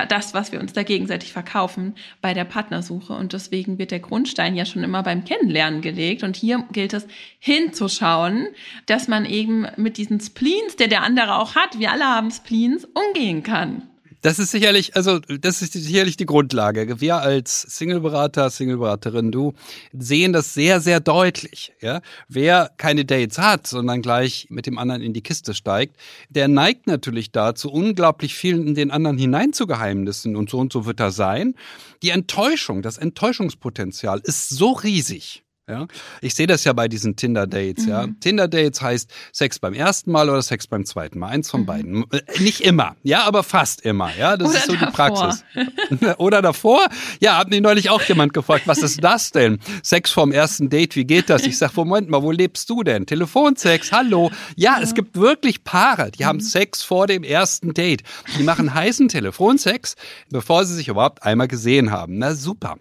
[0.09, 3.13] das, was wir uns da gegenseitig verkaufen bei der Partnersuche.
[3.13, 6.23] Und deswegen wird der Grundstein ja schon immer beim Kennenlernen gelegt.
[6.23, 7.07] Und hier gilt es
[7.39, 8.49] hinzuschauen,
[8.87, 12.87] dass man eben mit diesen Spleens, der der andere auch hat, wir alle haben Spleens,
[12.87, 13.89] umgehen kann.
[14.23, 17.01] Das ist sicherlich, also das ist sicherlich die Grundlage.
[17.01, 19.53] Wir als Singleberater, Singleberaterin, du
[19.93, 21.73] sehen das sehr, sehr deutlich.
[21.81, 22.03] Ja?
[22.29, 25.97] Wer keine Dates hat, sondern gleich mit dem anderen in die Kiste steigt,
[26.29, 30.73] der neigt natürlich dazu, unglaublich viel in den anderen hinein zu geheimnissen und so und
[30.73, 31.57] so wird er sein.
[32.05, 35.43] Die Enttäuschung, das Enttäuschungspotenzial ist so riesig.
[35.69, 35.87] Ja,
[36.21, 37.85] ich sehe das ja bei diesen Tinder-Dates.
[37.85, 37.91] Mhm.
[37.91, 41.67] Ja, Tinder-Dates heißt Sex beim ersten Mal oder Sex beim zweiten Mal, eins von mhm.
[41.67, 42.05] beiden.
[42.11, 44.11] Äh, nicht immer, ja, aber fast immer.
[44.19, 44.87] Ja, das oder ist so davor.
[44.89, 45.45] die Praxis.
[46.19, 46.85] oder davor?
[47.21, 49.61] Ja, hat mich neulich auch jemand gefragt, was ist das denn?
[49.85, 51.45] Sex vom ersten Date, wie geht das?
[51.45, 53.07] Ich sag, Moment mal, wo lebst du denn?
[53.07, 54.33] Telefonsex, hallo.
[54.57, 56.27] Ja, es gibt wirklich Paare, die mhm.
[56.27, 58.03] haben Sex vor dem ersten Date.
[58.37, 59.95] Die machen heißen Telefonsex,
[60.29, 62.19] bevor sie sich überhaupt einmal gesehen haben.
[62.19, 62.79] Na super.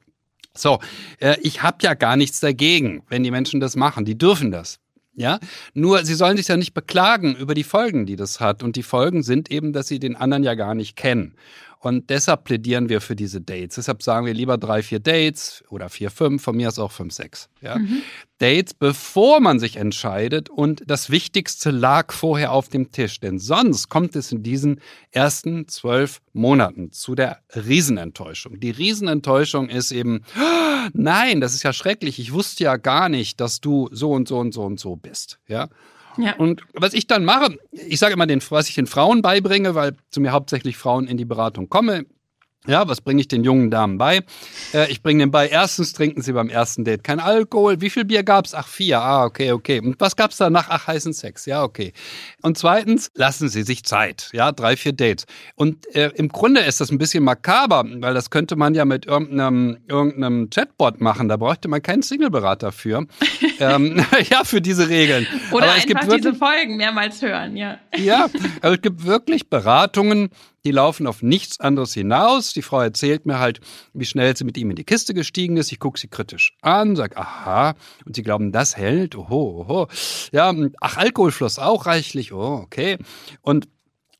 [0.55, 0.79] So,
[1.19, 4.05] äh, ich habe ja gar nichts dagegen, wenn die Menschen das machen.
[4.05, 4.79] Die dürfen das.
[5.13, 5.39] Ja,
[5.73, 8.63] nur sie sollen sich ja nicht beklagen über die Folgen, die das hat.
[8.63, 11.35] Und die Folgen sind eben, dass sie den anderen ja gar nicht kennen.
[11.81, 13.73] Und deshalb plädieren wir für diese Dates.
[13.73, 17.11] Deshalb sagen wir lieber drei, vier Dates oder vier, fünf, von mir aus auch fünf,
[17.11, 17.49] sechs.
[17.59, 17.79] Ja?
[17.79, 18.03] Mhm.
[18.37, 20.47] Dates, bevor man sich entscheidet.
[20.47, 23.19] Und das Wichtigste lag vorher auf dem Tisch.
[23.19, 28.59] Denn sonst kommt es in diesen ersten zwölf Monaten zu der Riesenenttäuschung.
[28.59, 30.21] Die Riesenenttäuschung ist eben,
[30.93, 32.19] nein, das ist ja schrecklich.
[32.19, 35.39] Ich wusste ja gar nicht, dass du so und so und so und so bist.
[35.47, 35.67] Ja.
[36.17, 36.35] Ja.
[36.35, 39.95] Und was ich dann mache, ich sage immer, den, was ich den Frauen beibringe, weil
[40.09, 42.05] zu mir hauptsächlich Frauen in die Beratung kommen,
[42.67, 44.21] ja, was bringe ich den jungen Damen bei?
[44.73, 47.81] Äh, ich bringe denen bei, erstens trinken sie beim ersten Date kein Alkohol.
[47.81, 48.53] Wie viel Bier gab's?
[48.53, 49.01] Ach, vier.
[49.01, 49.79] Ah, okay, okay.
[49.79, 50.67] Und was gab's danach?
[50.69, 51.47] Ach, heißen Sex.
[51.47, 51.93] Ja, okay.
[52.41, 54.29] Und zweitens, lassen sie sich Zeit.
[54.33, 55.25] Ja, drei, vier Dates.
[55.55, 59.07] Und äh, im Grunde ist das ein bisschen makaber, weil das könnte man ja mit
[59.07, 61.29] irgendeinem, irgendeinem Chatbot machen.
[61.29, 63.07] Da bräuchte man keinen Singleberater für.
[63.59, 65.25] ähm, ja, für diese Regeln.
[65.51, 67.79] Oder aber einfach wirklich, diese Folgen mehrmals hören, ja.
[67.97, 68.29] ja,
[68.61, 70.29] aber es gibt wirklich Beratungen,
[70.65, 72.53] die laufen auf nichts anderes hinaus.
[72.53, 73.59] Die Frau erzählt mir halt,
[73.93, 75.71] wie schnell sie mit ihm in die Kiste gestiegen ist.
[75.71, 79.87] Ich gucke sie kritisch an, sag, aha, und sie glauben, das hält, oho, oho.
[80.31, 82.97] Ja, ach, Alkoholfluss auch reichlich, oh, okay.
[83.41, 83.67] Und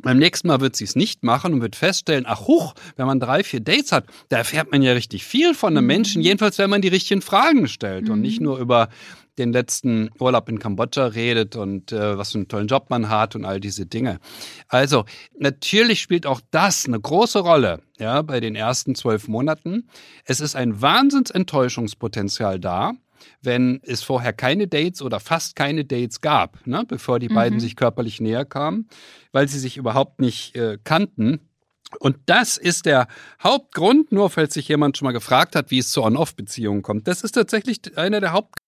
[0.02, 3.20] beim nächsten Mal wird sie es nicht machen und wird feststellen, ach huch, wenn man
[3.20, 6.26] drei, vier Dates hat, da erfährt man ja richtig viel von einem Menschen, mhm.
[6.26, 8.46] jedenfalls wenn man die richtigen Fragen stellt und nicht mhm.
[8.46, 8.90] nur über
[9.38, 13.36] den letzten Urlaub in Kambodscha redet und äh, was für einen tollen Job man hat
[13.36, 14.20] und all diese Dinge.
[14.68, 15.06] Also
[15.38, 19.88] natürlich spielt auch das eine große Rolle, ja, bei den ersten zwölf Monaten.
[20.26, 22.94] Es ist ein Wahnsinnsenttäuschungspotenzial da
[23.42, 27.36] wenn es vorher keine Dates oder fast keine Dates gab, ne, bevor die mhm.
[27.36, 28.88] beiden sich körperlich näher kamen,
[29.32, 31.40] weil sie sich überhaupt nicht äh, kannten.
[32.00, 33.08] Und das ist der
[33.44, 37.08] Hauptgrund, nur falls sich jemand schon mal gefragt hat, wie es zu On-Off-Beziehungen kommt.
[37.08, 38.60] Das ist tatsächlich einer der Haupt.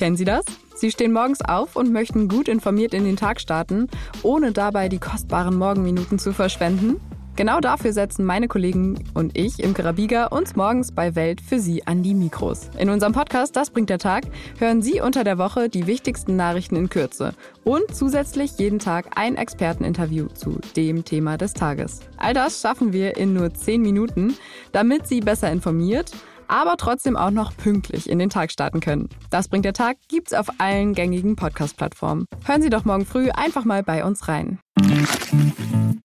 [0.00, 0.46] Kennen Sie das?
[0.74, 3.86] Sie stehen morgens auf und möchten gut informiert in den Tag starten,
[4.22, 6.98] ohne dabei die kostbaren Morgenminuten zu verschwenden?
[7.36, 11.86] Genau dafür setzen meine Kollegen und ich im Karabiga uns morgens bei Welt für Sie
[11.86, 12.70] an die Mikros.
[12.78, 14.24] In unserem Podcast Das bringt der Tag
[14.58, 17.34] hören Sie unter der Woche die wichtigsten Nachrichten in Kürze
[17.64, 22.00] und zusätzlich jeden Tag ein Experteninterview zu dem Thema des Tages.
[22.16, 24.34] All das schaffen wir in nur 10 Minuten,
[24.72, 26.10] damit Sie besser informiert
[26.50, 29.08] aber trotzdem auch noch pünktlich in den Tag starten können.
[29.30, 32.26] Das bringt der Tag gibt's auf allen gängigen Podcast-Plattformen.
[32.44, 34.58] Hören Sie doch morgen früh einfach mal bei uns rein.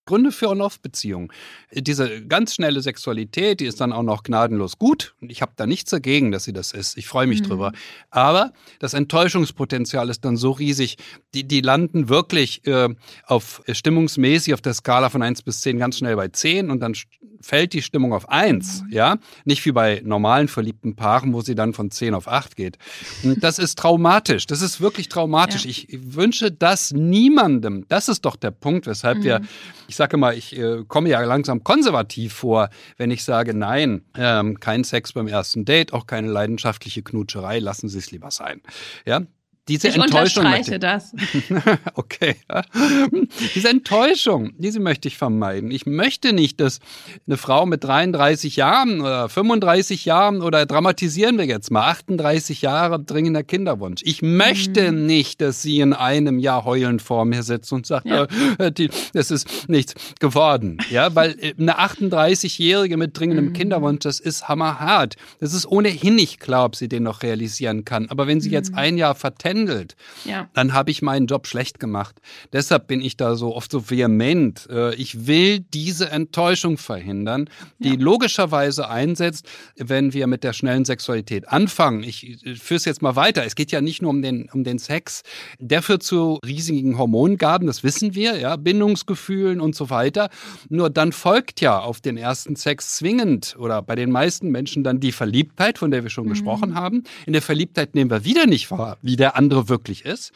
[0.05, 1.29] Gründe für On-Off-Beziehungen.
[1.71, 5.15] Diese ganz schnelle Sexualität, die ist dann auch noch gnadenlos gut.
[5.19, 6.97] Und ich habe da nichts dagegen, dass sie das ist.
[6.97, 7.45] Ich freue mich mhm.
[7.45, 7.71] drüber.
[8.11, 10.97] Aber das Enttäuschungspotenzial ist dann so riesig.
[11.33, 12.89] Die, die landen wirklich äh,
[13.25, 16.81] auf äh, stimmungsmäßig auf der Skala von 1 bis 10 ganz schnell bei 10 und
[16.81, 16.93] dann
[17.41, 18.83] fällt die Stimmung auf 1.
[18.83, 18.91] Mhm.
[18.91, 22.77] Ja, nicht wie bei normalen verliebten Paaren, wo sie dann von 10 auf 8 geht.
[23.23, 24.45] Und das ist traumatisch.
[24.45, 25.65] Das ist wirklich traumatisch.
[25.65, 25.71] Ja.
[25.71, 27.85] Ich wünsche das niemandem.
[27.88, 29.23] Das ist doch der Punkt, weshalb mhm.
[29.23, 29.41] wir
[29.88, 34.60] ich sage mal, ich äh, komme ja langsam konservativ vor, wenn ich sage, nein, ähm,
[34.60, 38.62] kein Sex beim ersten Date, auch keine leidenschaftliche Knutscherei, lassen Sie es lieber sein.
[39.06, 39.21] Ja,
[39.67, 40.43] diese ich Enttäuschung.
[40.43, 41.12] Möchte, das.
[41.95, 42.36] okay.
[43.56, 45.71] Diese Enttäuschung, diese möchte ich vermeiden.
[45.71, 46.80] Ich möchte nicht, dass
[47.25, 52.99] eine Frau mit 33 Jahren oder 35 Jahren oder dramatisieren wir jetzt mal 38 Jahre
[52.99, 54.01] dringender Kinderwunsch.
[54.06, 55.08] Ich möchte mhm.
[55.08, 58.28] nicht, dass sie in einem Jahr heulend vor mir sitzt und sagt, ja.
[58.60, 58.71] äh,
[59.13, 60.78] das ist nichts geworden.
[60.91, 63.54] Ja, weil äh, eine 38-Jährige mit dringendem mhm.
[63.54, 65.15] Kinderwunsch, das ist hammerhart.
[65.39, 68.10] Das ist ohnehin nicht klar, ob sie den noch realisieren kann.
[68.10, 68.54] Aber wenn sie mhm.
[68.54, 70.49] jetzt ein Jahr vertennt pendelt, ja.
[70.53, 72.17] dann habe ich meinen Job schlecht gemacht.
[72.51, 74.67] Deshalb bin ich da so oft so vehement.
[74.69, 77.95] Äh, ich will diese Enttäuschung verhindern, die ja.
[77.97, 82.03] logischerweise einsetzt, wenn wir mit der schnellen Sexualität anfangen.
[82.03, 83.45] Ich führe es jetzt mal weiter.
[83.45, 85.23] Es geht ja nicht nur um den, um den Sex.
[85.59, 90.29] Der führt zu riesigen Hormongaben, das wissen wir, ja, Bindungsgefühlen und so weiter.
[90.67, 94.99] Nur dann folgt ja auf den ersten Sex zwingend oder bei den meisten Menschen dann
[94.99, 96.31] die Verliebtheit, von der wir schon mhm.
[96.31, 97.03] gesprochen haben.
[97.25, 100.31] In der Verliebtheit nehmen wir wieder nicht wahr, wie der andere andere wirklich ist.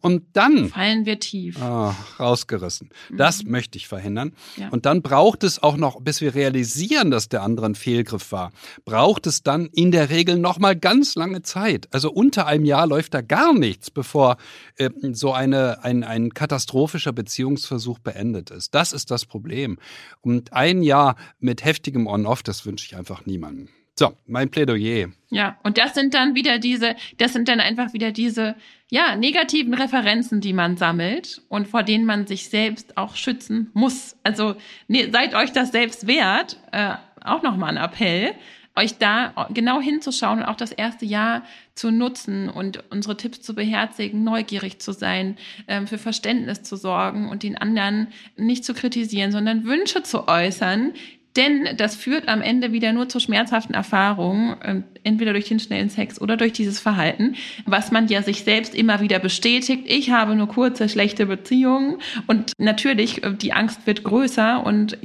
[0.00, 1.58] Und dann fallen wir tief.
[1.60, 2.90] Oh, rausgerissen.
[3.10, 3.16] Mhm.
[3.16, 4.34] Das möchte ich verhindern.
[4.56, 4.68] Ja.
[4.68, 8.52] Und dann braucht es auch noch, bis wir realisieren, dass der andere ein Fehlgriff war,
[8.84, 11.88] braucht es dann in der Regel noch mal ganz lange Zeit.
[11.92, 14.36] Also unter einem Jahr läuft da gar nichts, bevor
[14.76, 18.74] äh, so eine, ein, ein katastrophischer Beziehungsversuch beendet ist.
[18.74, 19.78] Das ist das Problem.
[20.20, 23.68] Und ein Jahr mit heftigem On-Off, das wünsche ich einfach niemandem.
[23.98, 25.08] So, mein Plädoyer.
[25.30, 28.54] Ja, und das sind dann wieder diese, das sind dann einfach wieder diese,
[28.90, 34.16] ja, negativen Referenzen, die man sammelt und vor denen man sich selbst auch schützen muss.
[34.22, 34.56] Also
[34.88, 38.34] ne, seid euch das selbst wert, äh, auch nochmal ein Appell,
[38.74, 41.42] euch da genau hinzuschauen und auch das erste Jahr
[41.74, 45.36] zu nutzen und unsere Tipps zu beherzigen, neugierig zu sein,
[45.68, 50.92] ähm, für Verständnis zu sorgen und den anderen nicht zu kritisieren, sondern Wünsche zu äußern,
[51.36, 55.88] denn das führt am Ende wieder nur zu schmerzhaften Erfahrungen, ähm, entweder durch den schnellen
[55.88, 59.84] Sex oder durch dieses Verhalten, was man ja sich selbst immer wieder bestätigt.
[59.86, 64.98] Ich habe nur kurze, schlechte Beziehungen und natürlich, äh, die Angst wird größer und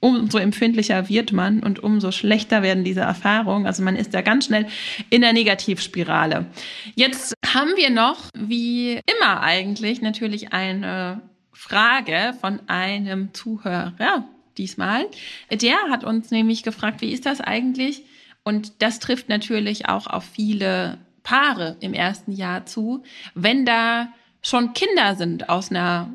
[0.00, 3.66] umso empfindlicher wird man und umso schlechter werden diese Erfahrungen.
[3.66, 4.66] Also man ist da ganz schnell
[5.10, 6.46] in der Negativspirale.
[6.94, 11.20] Jetzt haben wir noch, wie immer eigentlich, natürlich eine
[11.52, 14.24] Frage von einem Zuhörer
[14.58, 15.06] diesmal.
[15.50, 18.04] Der hat uns nämlich gefragt, wie ist das eigentlich?
[18.42, 23.02] Und das trifft natürlich auch auf viele Paare im ersten Jahr zu,
[23.34, 26.10] wenn da schon Kinder sind aus einer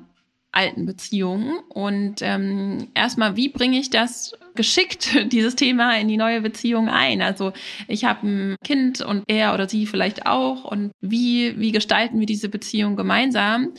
[0.55, 1.59] alten Beziehung.
[1.69, 7.21] Und ähm, erstmal, wie bringe ich das geschickt, dieses Thema in die neue Beziehung ein?
[7.21, 7.53] Also
[7.87, 10.63] ich habe ein Kind und er oder sie vielleicht auch.
[10.63, 13.73] Und wie, wie gestalten wir diese Beziehung gemeinsam?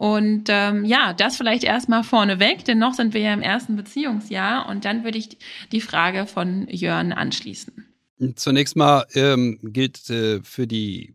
[0.00, 4.66] Und ähm, ja, das vielleicht erstmal vorneweg, denn noch sind wir ja im ersten Beziehungsjahr
[4.66, 5.36] und dann würde ich
[5.72, 7.84] die Frage von Jörn anschließen.
[8.34, 11.12] Zunächst mal ähm, gilt äh, für die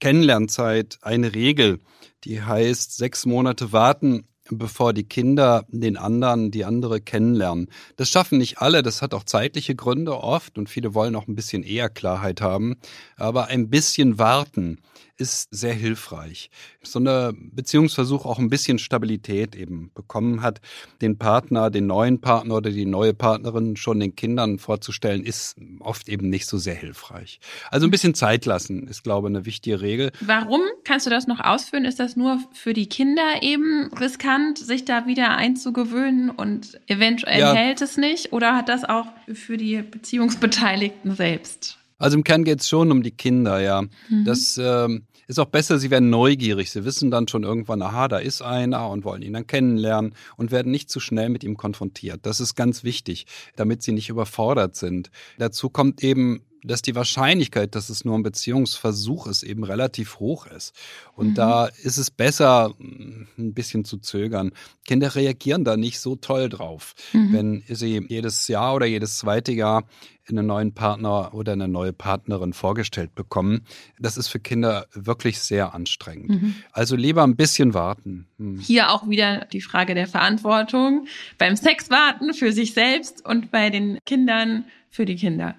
[0.00, 1.78] Kennenlernzeit eine Regel,
[2.24, 7.68] die heißt sechs Monate warten bevor die Kinder den anderen, die andere kennenlernen.
[7.94, 11.36] Das schaffen nicht alle, das hat auch zeitliche Gründe oft und viele wollen auch ein
[11.36, 12.74] bisschen eher Klarheit haben.
[13.16, 14.80] Aber ein bisschen warten
[15.20, 16.50] ist sehr hilfreich.
[16.82, 20.60] So eine Beziehungsversuch auch ein bisschen Stabilität eben bekommen hat,
[21.02, 26.08] den Partner, den neuen Partner oder die neue Partnerin schon den Kindern vorzustellen, ist oft
[26.08, 27.40] eben nicht so sehr hilfreich.
[27.70, 30.10] Also ein bisschen Zeit lassen ist, glaube ich, eine wichtige Regel.
[30.20, 30.62] Warum?
[30.84, 31.84] Kannst du das noch ausführen?
[31.84, 37.52] Ist das nur für die Kinder eben riskant, sich da wieder einzugewöhnen und eventuell ja.
[37.52, 38.32] hält es nicht?
[38.32, 41.76] Oder hat das auch für die Beziehungsbeteiligten selbst?
[42.00, 43.82] Also im Kern geht es schon um die Kinder, ja.
[44.08, 44.24] Mhm.
[44.24, 46.70] Das ähm, ist auch besser, sie werden neugierig.
[46.70, 50.50] Sie wissen dann schon irgendwann, aha, da ist einer und wollen ihn dann kennenlernen und
[50.50, 52.26] werden nicht zu schnell mit ihm konfrontiert.
[52.26, 55.10] Das ist ganz wichtig, damit sie nicht überfordert sind.
[55.38, 60.46] Dazu kommt eben dass die Wahrscheinlichkeit, dass es nur ein Beziehungsversuch ist, eben relativ hoch
[60.46, 60.74] ist.
[61.14, 61.34] Und mhm.
[61.34, 64.52] da ist es besser, ein bisschen zu zögern.
[64.84, 67.32] Kinder reagieren da nicht so toll drauf, mhm.
[67.32, 69.84] wenn sie jedes Jahr oder jedes zweite Jahr
[70.28, 73.62] einen neuen Partner oder eine neue Partnerin vorgestellt bekommen.
[73.98, 76.30] Das ist für Kinder wirklich sehr anstrengend.
[76.30, 76.54] Mhm.
[76.72, 78.26] Also lieber ein bisschen warten.
[78.38, 78.60] Mhm.
[78.60, 81.06] Hier auch wieder die Frage der Verantwortung.
[81.38, 85.56] Beim Sex warten für sich selbst und bei den Kindern für die Kinder.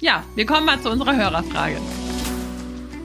[0.00, 1.80] Ja, wir kommen mal zu unserer Hörerfrage.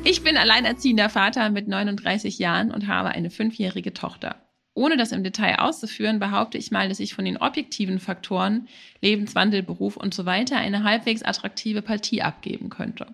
[0.03, 4.35] Ich bin alleinerziehender Vater mit 39 Jahren und habe eine fünfjährige Tochter.
[4.73, 8.69] Ohne das im Detail auszuführen, behaupte ich mal, dass ich von den objektiven Faktoren
[9.01, 13.07] Lebenswandel, Beruf und so weiter eine halbwegs attraktive Partie abgeben könnte.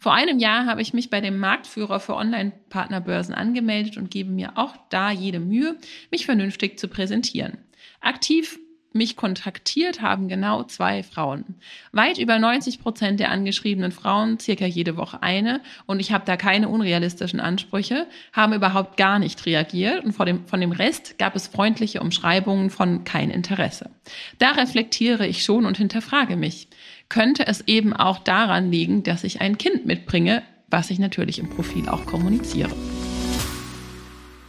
[0.00, 4.56] Vor einem Jahr habe ich mich bei dem Marktführer für Online-Partnerbörsen angemeldet und gebe mir
[4.56, 5.76] auch da jede Mühe,
[6.10, 7.58] mich vernünftig zu präsentieren.
[8.00, 8.58] Aktiv
[8.94, 11.56] mich kontaktiert haben genau zwei Frauen.
[11.92, 16.36] Weit über 90 Prozent der angeschriebenen Frauen, circa jede Woche eine, und ich habe da
[16.36, 21.36] keine unrealistischen Ansprüche, haben überhaupt gar nicht reagiert und von dem, von dem Rest gab
[21.36, 23.90] es freundliche Umschreibungen von kein Interesse.
[24.38, 26.68] Da reflektiere ich schon und hinterfrage mich.
[27.08, 31.50] Könnte es eben auch daran liegen, dass ich ein Kind mitbringe, was ich natürlich im
[31.50, 32.74] Profil auch kommuniziere?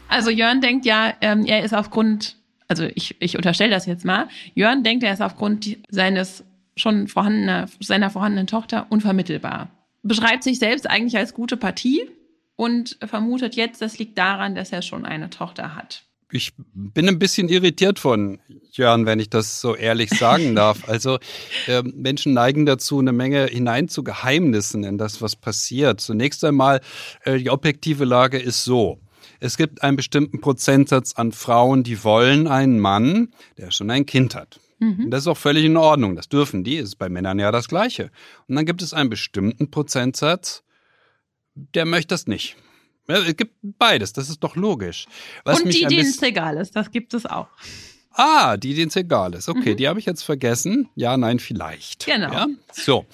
[0.07, 2.35] Also Jörn denkt ja, ähm, er ist aufgrund
[2.73, 6.43] also ich, ich unterstelle das jetzt mal, Jörn denkt, er ist aufgrund seines
[6.75, 9.69] schon vorhandener, seiner vorhandenen Tochter unvermittelbar.
[10.01, 12.09] Beschreibt sich selbst eigentlich als gute Partie
[12.55, 16.03] und vermutet jetzt, das liegt daran, dass er schon eine Tochter hat.
[16.31, 18.39] Ich bin ein bisschen irritiert von
[18.71, 20.89] Jörn, wenn ich das so ehrlich sagen darf.
[20.89, 21.19] Also
[21.67, 26.01] äh, Menschen neigen dazu, eine Menge hinein zu Geheimnissen in das, was passiert.
[26.01, 26.81] Zunächst einmal,
[27.23, 28.99] äh, die objektive Lage ist so
[29.43, 34.35] es gibt einen bestimmten Prozentsatz an Frauen, die wollen einen Mann, der schon ein Kind
[34.35, 34.61] hat.
[34.79, 35.11] Mhm.
[35.11, 36.15] Das ist auch völlig in Ordnung.
[36.15, 36.77] Das dürfen die.
[36.77, 38.09] Ist bei Männern ja das Gleiche.
[38.47, 40.63] Und dann gibt es einen bestimmten Prozentsatz,
[41.55, 42.55] der möchte das nicht.
[43.07, 44.13] Es gibt beides.
[44.13, 45.07] Das ist doch logisch.
[45.43, 47.49] Was Und die, denen es egal ist, das gibt es auch.
[48.13, 49.49] Ah, die, denen es egal ist.
[49.49, 49.77] Okay, mhm.
[49.77, 50.89] die habe ich jetzt vergessen.
[50.95, 52.05] Ja, nein, vielleicht.
[52.05, 52.31] Genau.
[52.31, 52.47] Ja?
[52.71, 53.05] So.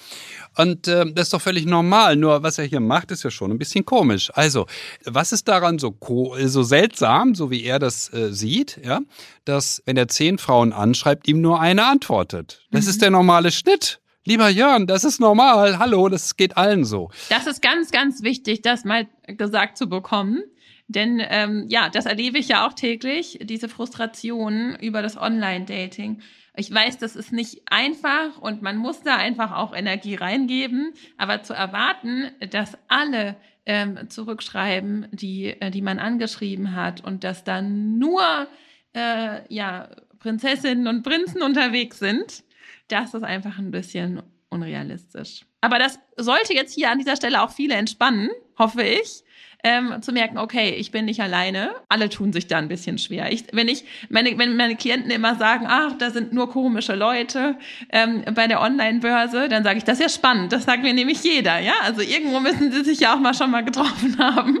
[0.56, 2.16] Und äh, das ist doch völlig normal.
[2.16, 4.30] Nur was er hier macht, ist ja schon ein bisschen komisch.
[4.34, 4.66] Also,
[5.04, 5.96] was ist daran so,
[6.44, 9.00] so seltsam, so wie er das äh, sieht, ja,
[9.44, 12.66] dass wenn er zehn Frauen anschreibt, ihm nur eine antwortet?
[12.70, 12.90] Das mhm.
[12.90, 14.00] ist der normale Schnitt.
[14.24, 15.78] Lieber Jörn, das ist normal.
[15.78, 17.10] Hallo, das geht allen so.
[17.30, 20.42] Das ist ganz, ganz wichtig, das mal gesagt zu bekommen.
[20.90, 26.20] Denn ähm, ja, das erlebe ich ja auch täglich, diese Frustration über das Online-Dating.
[26.56, 31.44] Ich weiß, das ist nicht einfach und man muss da einfach auch Energie reingeben, aber
[31.44, 37.96] zu erwarten, dass alle ähm, zurückschreiben, die, äh, die man angeschrieben hat und dass dann
[37.98, 38.48] nur
[38.92, 42.42] äh, ja, Prinzessinnen und Prinzen unterwegs sind,
[42.88, 45.46] das ist einfach ein bisschen unrealistisch.
[45.60, 49.22] Aber das sollte jetzt hier an dieser Stelle auch viele entspannen, hoffe ich
[49.62, 51.70] ähm, zu merken, okay, ich bin nicht alleine.
[51.88, 53.32] Alle tun sich da ein bisschen schwer.
[53.32, 57.56] Ich, wenn ich, meine, wenn meine Klienten immer sagen, ach, da sind nur komische Leute
[57.90, 60.52] ähm, bei der Online-Börse, dann sage ich, das ist ja spannend.
[60.52, 61.74] Das sagt mir nämlich jeder, ja.
[61.82, 64.60] Also irgendwo müssen sie sich ja auch mal schon mal getroffen haben.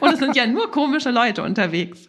[0.00, 2.08] Und es sind ja nur komische Leute unterwegs.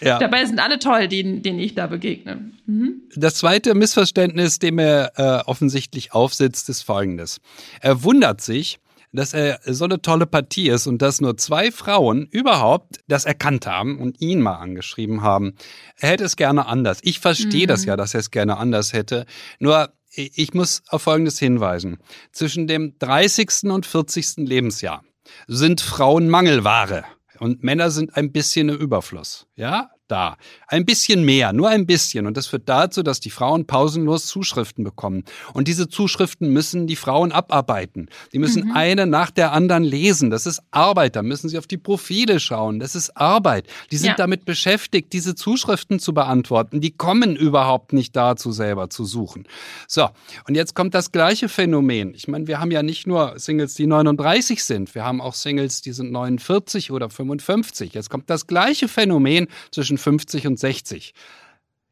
[0.00, 0.18] Ja.
[0.18, 2.52] Dabei sind alle toll, denen, denen ich da begegne.
[2.66, 3.02] Mhm.
[3.16, 7.40] Das zweite Missverständnis, dem er äh, offensichtlich aufsitzt, ist folgendes.
[7.80, 8.78] Er wundert sich,
[9.12, 13.66] dass er so eine tolle Partie ist und dass nur zwei Frauen überhaupt das erkannt
[13.66, 15.54] haben und ihn mal angeschrieben haben.
[15.96, 16.98] Er hätte es gerne anders.
[17.02, 17.68] Ich verstehe mhm.
[17.68, 19.26] das ja, dass er es gerne anders hätte.
[19.58, 21.98] Nur ich muss auf Folgendes hinweisen.
[22.32, 23.64] Zwischen dem 30.
[23.64, 24.38] und 40.
[24.48, 25.04] Lebensjahr
[25.46, 27.04] sind Frauen Mangelware.
[27.38, 29.46] Und Männer sind ein bisschen im Überfluss.
[29.54, 30.36] Ja, da.
[30.66, 32.26] Ein bisschen mehr, nur ein bisschen.
[32.26, 35.24] Und das führt dazu, dass die Frauen pausenlos Zuschriften bekommen.
[35.52, 38.08] Und diese Zuschriften müssen die Frauen abarbeiten.
[38.32, 38.72] Die müssen mhm.
[38.72, 40.30] eine nach der anderen lesen.
[40.30, 41.16] Das ist Arbeit.
[41.16, 42.80] Da müssen sie auf die Profile schauen.
[42.80, 43.66] Das ist Arbeit.
[43.90, 44.14] Die sind ja.
[44.16, 46.80] damit beschäftigt, diese Zuschriften zu beantworten.
[46.80, 49.46] Die kommen überhaupt nicht dazu, selber zu suchen.
[49.86, 50.08] So.
[50.46, 52.14] Und jetzt kommt das gleiche Phänomen.
[52.14, 54.94] Ich meine, wir haben ja nicht nur Singles, die 39 sind.
[54.94, 57.94] Wir haben auch Singles, die sind 49 oder 55.
[57.94, 61.12] Jetzt kommt das gleiche Phänomen zwischen 50 und 60.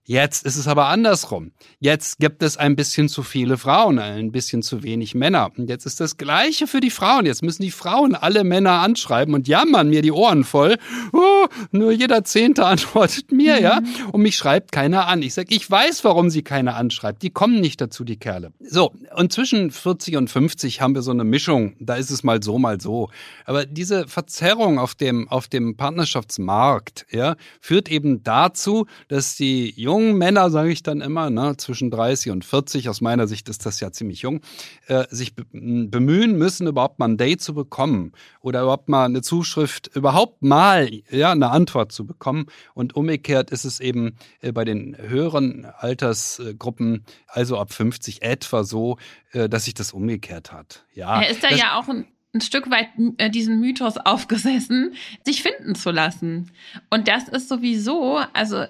[0.09, 1.51] Jetzt ist es aber andersrum.
[1.81, 5.51] Jetzt gibt es ein bisschen zu viele Frauen, ein bisschen zu wenig Männer.
[5.57, 7.27] Und jetzt ist das Gleiche für die Frauen.
[7.27, 10.77] Jetzt müssen die Frauen alle Männer anschreiben und jammern mir die Ohren voll.
[11.13, 13.63] Oh, nur jeder Zehnte antwortet mir, mhm.
[13.63, 13.81] ja.
[14.13, 15.23] Und mich schreibt keiner an.
[15.23, 17.23] Ich sage, ich weiß, warum sie keiner anschreibt.
[17.23, 18.53] Die kommen nicht dazu, die Kerle.
[18.61, 21.75] So, und zwischen 40 und 50 haben wir so eine Mischung.
[21.81, 23.11] Da ist es mal so, mal so.
[23.45, 29.96] Aber diese Verzerrung auf dem, auf dem Partnerschaftsmarkt, ja, führt eben dazu, dass die Jungen
[29.97, 33.65] jungen Männer, sage ich dann immer, ne, zwischen 30 und 40, aus meiner Sicht ist
[33.65, 34.41] das ja ziemlich jung,
[34.89, 39.91] äh, sich bemühen müssen, überhaupt mal ein Date zu bekommen oder überhaupt mal eine Zuschrift,
[39.95, 42.47] überhaupt mal ja, eine Antwort zu bekommen.
[42.75, 48.99] Und umgekehrt ist es eben äh, bei den höheren Altersgruppen, also ab 50 etwa so,
[49.33, 50.85] äh, dass sich das umgekehrt hat.
[50.93, 54.93] Ja, er ist da ja auch ein ein Stück weit äh, diesen Mythos aufgesessen,
[55.25, 56.51] sich finden zu lassen.
[56.91, 58.67] Und das ist sowieso, also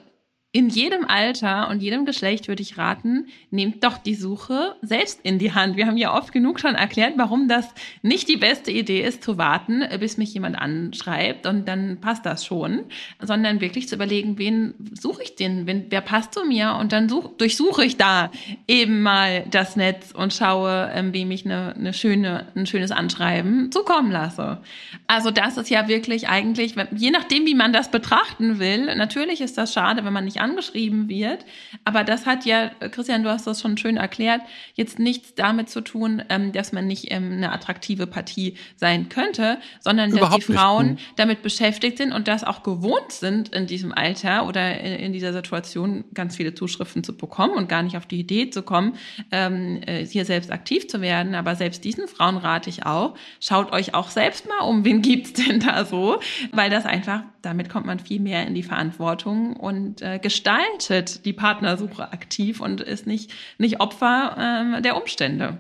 [0.53, 5.39] in jedem Alter und jedem Geschlecht würde ich raten, nehmt doch die Suche selbst in
[5.39, 5.77] die Hand.
[5.77, 7.69] Wir haben ja oft genug schon erklärt, warum das
[8.01, 12.47] nicht die beste Idee ist, zu warten, bis mich jemand anschreibt und dann passt das
[12.47, 12.85] schon,
[13.21, 17.11] sondern wirklich zu überlegen, wen suche ich denn, wen, wer passt zu mir und dann
[17.11, 18.31] such, durchsuche ich da
[18.67, 23.71] eben mal das Netz und schaue, ähm, wem ich eine, eine schöne, ein schönes Anschreiben
[23.73, 24.63] zukommen lasse.
[25.07, 29.59] Also das ist ja wirklich eigentlich, je nachdem, wie man das betrachten will, natürlich ist
[29.59, 31.45] das schade, wenn man nicht angeschrieben wird.
[31.85, 34.41] Aber das hat ja, Christian, du hast das schon schön erklärt,
[34.75, 39.59] jetzt nichts damit zu tun, ähm, dass man nicht ähm, eine attraktive Partie sein könnte,
[39.81, 41.05] sondern dass Überhaupt die Frauen nicht.
[41.17, 46.05] damit beschäftigt sind und das auch gewohnt sind in diesem Alter oder in, dieser Situation
[46.15, 48.95] ganz viele Zuschriften zu bekommen und gar nicht auf die Idee zu kommen,
[49.31, 51.35] ähm, äh, hier selbst aktiv zu werden.
[51.35, 55.33] Aber selbst diesen Frauen rate ich auch, schaut euch auch selbst mal um, wen gibt's
[55.33, 56.21] denn da so?
[56.53, 61.33] Weil das einfach, damit kommt man viel mehr in die Verantwortung und äh, gestaltet die
[61.33, 65.59] Partnersuche aktiv und ist nicht, nicht Opfer äh, der Umstände.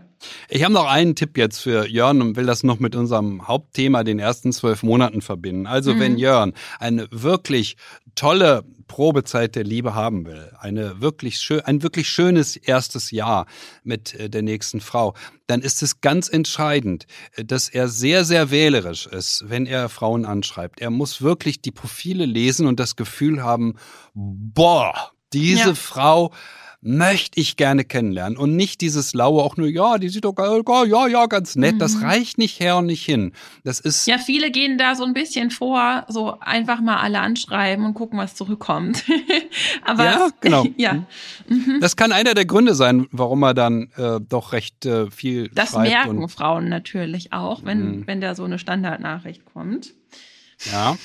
[0.48, 4.02] Ich habe noch einen Tipp jetzt für Jörn und will das noch mit unserem Hauptthema,
[4.02, 5.68] den ersten zwölf Monaten, verbinden.
[5.68, 6.00] Also mhm.
[6.00, 7.76] wenn Jörn eine wirklich
[8.16, 13.46] tolle Probezeit der Liebe haben will, eine wirklich schön, ein wirklich schönes erstes Jahr
[13.84, 15.14] mit äh, der nächsten Frau,
[15.46, 17.06] dann ist es ganz entscheidend,
[17.36, 20.80] äh, dass er sehr, sehr wählerisch ist, wenn er Frauen anschreibt.
[20.80, 23.74] Er muss wirklich die Profile lesen und das Gefühl haben,
[24.14, 25.74] boah, diese ja.
[25.74, 26.32] Frau
[26.86, 30.62] möchte ich gerne kennenlernen und nicht dieses laue auch nur, ja, die sieht doch geil,
[30.86, 31.74] ja, ja, ganz nett.
[31.74, 31.78] Mhm.
[31.80, 33.32] Das reicht nicht her und nicht hin.
[33.64, 34.06] Das ist.
[34.06, 38.18] Ja, viele gehen da so ein bisschen vor, so einfach mal alle anschreiben und gucken,
[38.18, 39.04] was zurückkommt.
[39.82, 40.64] Aber ja, genau.
[40.76, 41.04] ja.
[41.48, 41.78] Mhm.
[41.80, 45.48] Das kann einer der Gründe sein, warum er dann äh, doch recht äh, viel.
[45.48, 48.06] Das merken Frauen natürlich auch, wenn, mhm.
[48.06, 49.92] wenn da so eine Standardnachricht kommt.
[50.72, 50.96] Ja.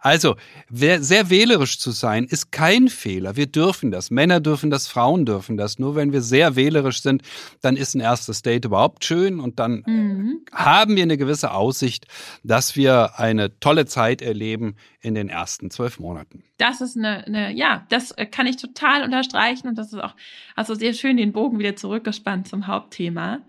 [0.00, 0.36] Also,
[0.70, 3.36] sehr wählerisch zu sein, ist kein Fehler.
[3.36, 4.10] Wir dürfen das.
[4.10, 5.78] Männer dürfen das, Frauen dürfen das.
[5.78, 7.22] Nur wenn wir sehr wählerisch sind,
[7.60, 10.40] dann ist ein erstes Date überhaupt schön und dann mhm.
[10.52, 12.06] haben wir eine gewisse Aussicht,
[12.42, 16.42] dass wir eine tolle Zeit erleben in den ersten zwölf Monaten.
[16.56, 20.14] Das ist eine, eine, ja, das kann ich total unterstreichen und das ist auch,
[20.56, 23.40] also sehr schön den Bogen wieder zurückgespannt zum Hauptthema.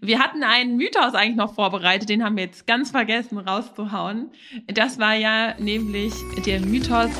[0.00, 4.30] Wir hatten einen Mythos eigentlich noch vorbereitet, den haben wir jetzt ganz vergessen rauszuhauen.
[4.68, 6.12] Das war ja nämlich
[6.46, 7.10] der Mythos.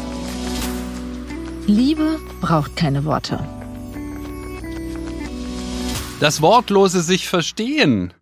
[1.66, 3.44] Liebe braucht keine Worte.
[6.20, 8.12] Das wortlose sich verstehen.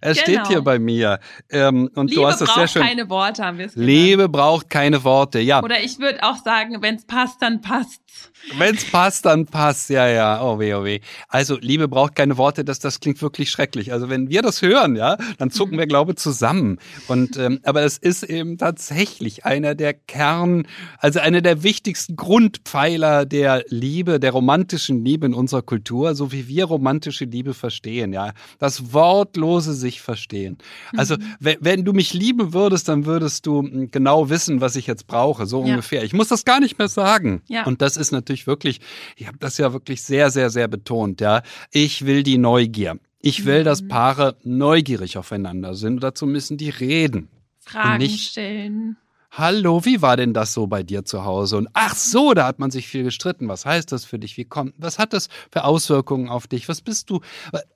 [0.00, 0.44] Es genau.
[0.44, 1.20] steht hier bei mir.
[1.50, 2.82] Ähm, und Liebe du hast es sehr schön.
[2.82, 3.86] braucht keine Worte, haben wir es gesagt.
[3.86, 5.62] Liebe braucht keine Worte, ja.
[5.62, 8.30] Oder ich würde auch sagen, wenn es passt, dann passt's.
[8.58, 9.90] Wenn's passt, dann passt.
[9.90, 10.40] Ja, ja.
[10.42, 11.00] Oh weh, oh weh.
[11.28, 12.64] Also, Liebe braucht keine Worte.
[12.64, 13.92] Das, das klingt wirklich schrecklich.
[13.92, 15.80] Also, wenn wir das hören, ja, dann zucken mhm.
[15.80, 16.78] wir, glaube ich, zusammen.
[17.08, 20.66] Und, ähm, aber es ist eben tatsächlich einer der Kern,
[20.98, 26.46] also einer der wichtigsten Grundpfeiler der Liebe, der romantischen Liebe in unserer Kultur, so wie
[26.46, 28.32] wir romantische Liebe verstehen, ja.
[28.58, 30.58] Das wortlose sich verstehen.
[30.96, 31.34] Also, mhm.
[31.40, 35.06] wenn, wenn du mich lieben würdest, dann würdest du hm, genau wissen, was ich jetzt
[35.06, 35.70] brauche, so ja.
[35.70, 36.02] ungefähr.
[36.02, 37.42] Ich muss das gar nicht mehr sagen.
[37.48, 37.64] Ja.
[37.64, 38.80] Und das ist natürlich wirklich,
[39.16, 41.42] ich habe das ja wirklich sehr, sehr, sehr betont, ja.
[41.70, 42.98] Ich will die Neugier.
[43.20, 43.88] Ich will, dass mhm.
[43.88, 46.02] Paare neugierig aufeinander sind.
[46.02, 47.28] Dazu müssen die reden.
[47.60, 48.96] Fragen nicht, stellen.
[49.38, 51.56] Hallo, wie war denn das so bei dir zu Hause?
[51.58, 53.48] Und ach so, da hat man sich viel gestritten.
[53.48, 54.36] Was heißt das für dich?
[54.36, 56.68] Wie kommt, was hat das für Auswirkungen auf dich?
[56.68, 57.20] Was bist du?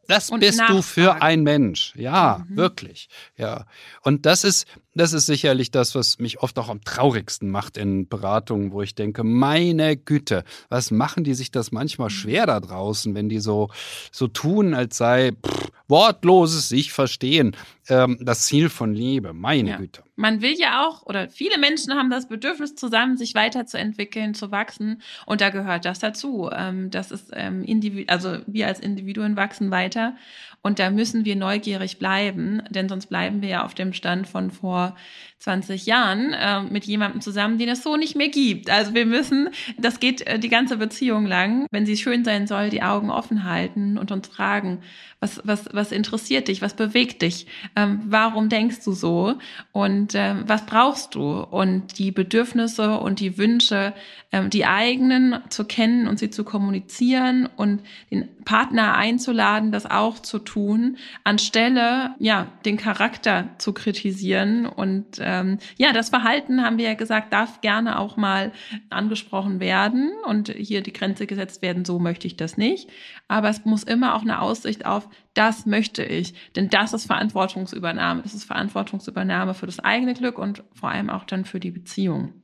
[0.09, 0.83] Das Und bist du nachfragen.
[0.83, 1.95] für ein Mensch.
[1.97, 2.57] Ja, Mhm.
[2.57, 3.09] wirklich.
[3.37, 3.67] Ja.
[4.03, 4.67] Und das ist,
[5.01, 8.94] das ist sicherlich das, was mich oft auch am traurigsten macht in Beratungen, wo ich
[8.94, 12.14] denke, meine Güte, was machen die sich das manchmal Mhm.
[12.14, 13.70] schwer da draußen, wenn die so,
[14.12, 17.57] so tun, als sei pff, wortloses sich verstehen
[17.88, 19.32] ähm, das Ziel von Liebe.
[19.32, 19.76] Meine Ja.
[19.78, 20.03] Güte.
[20.16, 25.01] Man will ja auch, oder viele Menschen haben das Bedürfnis, zusammen sich weiterzuentwickeln, zu wachsen.
[25.24, 26.51] Und da gehört das dazu.
[26.55, 30.14] Ähm, das ist ähm, individu also wir als Individuen wachsen weiter.
[30.62, 34.51] Und da müssen wir neugierig bleiben, denn sonst bleiben wir ja auf dem Stand von
[34.51, 34.89] vor
[35.38, 38.68] 20 Jahren äh, mit jemandem zusammen, den es so nicht mehr gibt.
[38.68, 42.68] Also wir müssen, das geht äh, die ganze Beziehung lang, wenn sie schön sein soll,
[42.68, 44.80] die Augen offen halten und uns fragen,
[45.20, 49.36] was, was, was interessiert dich, was bewegt dich, ähm, warum denkst du so?
[49.72, 51.43] Und ähm, was brauchst du?
[51.43, 53.93] Und die Bedürfnisse und die Wünsche,
[54.32, 60.18] ähm, die eigenen zu kennen und sie zu kommunizieren und den Partner einzuladen, das auch
[60.18, 66.87] zu tun, anstelle ja den Charakter zu kritisieren und ähm, ja das Verhalten haben wir
[66.87, 68.53] ja gesagt darf gerne auch mal
[68.89, 71.85] angesprochen werden und hier die Grenze gesetzt werden.
[71.85, 72.89] So möchte ich das nicht,
[73.29, 78.23] aber es muss immer auch eine Aussicht auf das möchte ich, denn das ist Verantwortungsübernahme.
[78.23, 82.35] Das ist Verantwortungsübernahme für das eigene Glück und vor allem auch dann für die Beziehung.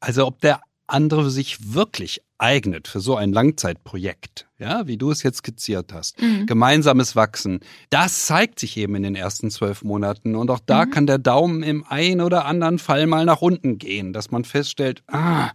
[0.00, 5.22] Also ob der andere sich wirklich eignet für so ein Langzeitprojekt, ja, wie du es
[5.22, 6.20] jetzt skizziert hast.
[6.22, 6.46] Mhm.
[6.46, 7.60] Gemeinsames Wachsen,
[7.90, 10.34] das zeigt sich eben in den ersten zwölf Monaten.
[10.36, 10.90] Und auch da Mhm.
[10.90, 15.02] kann der Daumen im einen oder anderen Fall mal nach unten gehen, dass man feststellt,
[15.08, 15.50] ah,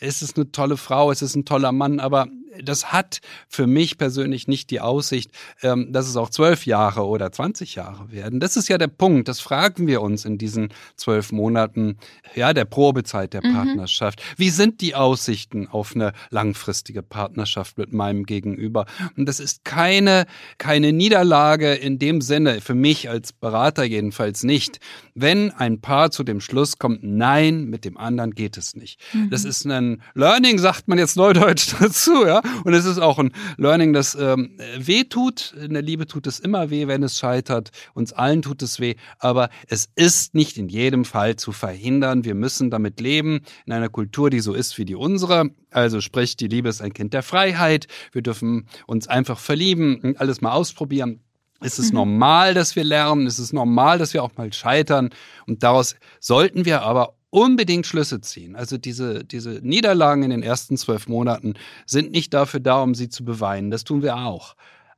[0.00, 2.26] es ist eine tolle Frau, es ist ein toller Mann, aber
[2.62, 5.30] das hat für mich persönlich nicht die Aussicht,
[5.62, 8.40] ähm, dass es auch zwölf Jahre oder 20 Jahre werden.
[8.40, 9.28] Das ist ja der Punkt.
[9.28, 11.98] Das fragen wir uns in diesen zwölf Monaten,
[12.34, 13.54] ja, der Probezeit der Mhm.
[13.54, 14.22] Partnerschaft.
[14.36, 18.86] Wie sind die Aussichten auf eine langfristige Partnerschaft mit meinem Gegenüber?
[19.16, 20.26] Und das ist keine,
[20.58, 24.80] keine Niederlage in dem Sinne, für mich als Berater jedenfalls nicht.
[25.14, 29.00] Wenn ein Paar zu dem Schluss kommt, nein, mit dem anderen geht es nicht.
[29.12, 29.30] Mhm.
[29.30, 32.40] Das ist ein Learning, sagt man jetzt neudeutsch dazu, ja.
[32.64, 35.54] Und es ist auch ein Learning, das ähm, weh tut.
[35.60, 37.70] In der Liebe tut es immer weh, wenn es scheitert.
[37.94, 38.94] Uns allen tut es weh.
[39.18, 42.24] Aber es ist nicht in jedem Fall zu verhindern.
[42.24, 45.50] Wir müssen damit leben in einer Kultur, die so ist wie die unsere.
[45.70, 47.86] Also sprich, die Liebe ist ein Kind der Freiheit.
[48.12, 51.20] Wir dürfen uns einfach verlieben und alles mal ausprobieren.
[51.60, 51.96] Es ist Mhm.
[51.98, 53.26] normal, dass wir lernen.
[53.26, 55.10] Es ist normal, dass wir auch mal scheitern.
[55.46, 58.56] Und daraus sollten wir aber unbedingt Schlüsse ziehen.
[58.56, 61.54] Also diese, diese Niederlagen in den ersten zwölf Monaten
[61.86, 63.70] sind nicht dafür da, um sie zu beweinen.
[63.70, 64.54] Das tun wir auch.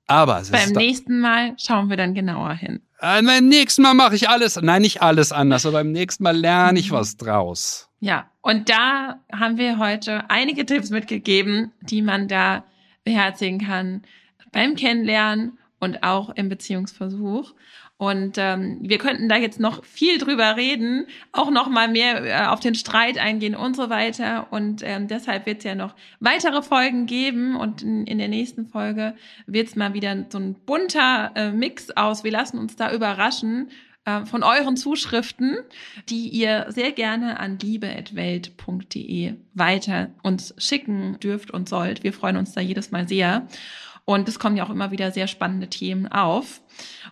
[0.07, 2.81] Aber Beim nächsten Mal schauen wir dann genauer hin.
[3.01, 6.37] äh, beim nächsten Mal mache ich alles, nein, nicht alles anders, aber beim nächsten Mal
[6.37, 7.89] lerne ich was draus.
[8.01, 12.65] Ja, und da haben wir heute einige Tipps mitgegeben, die man da
[13.05, 14.03] beherzigen kann
[14.53, 17.55] beim Kennenlernen und auch im Beziehungsversuch.
[18.01, 22.47] Und ähm, wir könnten da jetzt noch viel drüber reden, auch noch mal mehr äh,
[22.47, 24.47] auf den Streit eingehen und so weiter.
[24.51, 27.57] Und ähm, deshalb wird es ja noch weitere Folgen geben.
[27.57, 31.91] Und in, in der nächsten Folge wird es mal wieder so ein bunter äh, Mix
[31.91, 32.25] aus.
[32.25, 33.69] Wir lassen uns da überraschen
[34.07, 35.59] äh, von euren Zuschriften,
[36.09, 42.03] die ihr sehr gerne an liebe.welt.de weiter uns schicken dürft und sollt.
[42.03, 43.47] Wir freuen uns da jedes Mal sehr.
[44.05, 46.61] Und es kommen ja auch immer wieder sehr spannende Themen auf.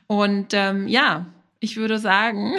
[0.06, 1.26] Und ähm, ja,
[1.60, 2.54] ich würde sagen,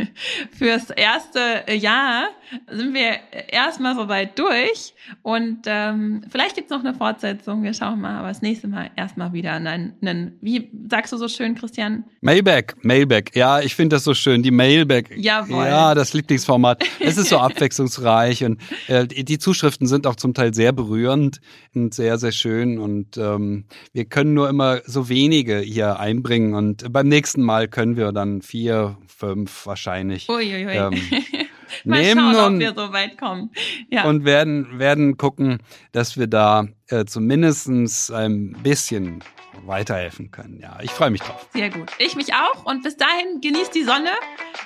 [0.58, 2.28] fürs erste Jahr
[2.68, 4.94] sind wir erstmal soweit durch.
[5.22, 7.62] Und ähm, vielleicht gibt's noch eine Fortsetzung.
[7.62, 11.28] Wir schauen mal, aber das nächste Mal erstmal wieder einen, einen, wie sagst du so
[11.28, 12.04] schön, Christian?
[12.22, 13.36] Mailback, Mailback.
[13.36, 15.16] Ja, ich finde das so schön, die Mailback.
[15.16, 15.66] Jawohl.
[15.66, 16.82] Ja, das Lieblingsformat.
[16.98, 21.40] Es ist so abwechslungsreich und äh, die die Zuschriften sind auch zum Teil sehr berührend
[21.74, 26.92] und sehr, sehr schön und ähm, wir können nur immer so wenige hier einbringen und
[26.92, 30.72] beim nächsten Mal können wir dann vier, fünf wahrscheinlich Uiuiui.
[30.72, 30.92] ähm,
[31.84, 33.50] Mal nehmen schauen, ob und, wir so weit kommen.
[33.90, 34.04] Ja.
[34.04, 35.58] und werden, werden gucken,
[35.92, 39.22] dass wir da äh, zumindestens ein bisschen
[39.64, 40.58] weiterhelfen können.
[40.60, 41.46] Ja, ich freue mich drauf.
[41.52, 41.90] Sehr gut.
[41.98, 42.64] Ich mich auch.
[42.64, 44.10] Und bis dahin genießt die Sonne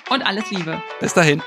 [0.09, 0.81] und alles Liebe.
[0.99, 1.41] Bis dahin.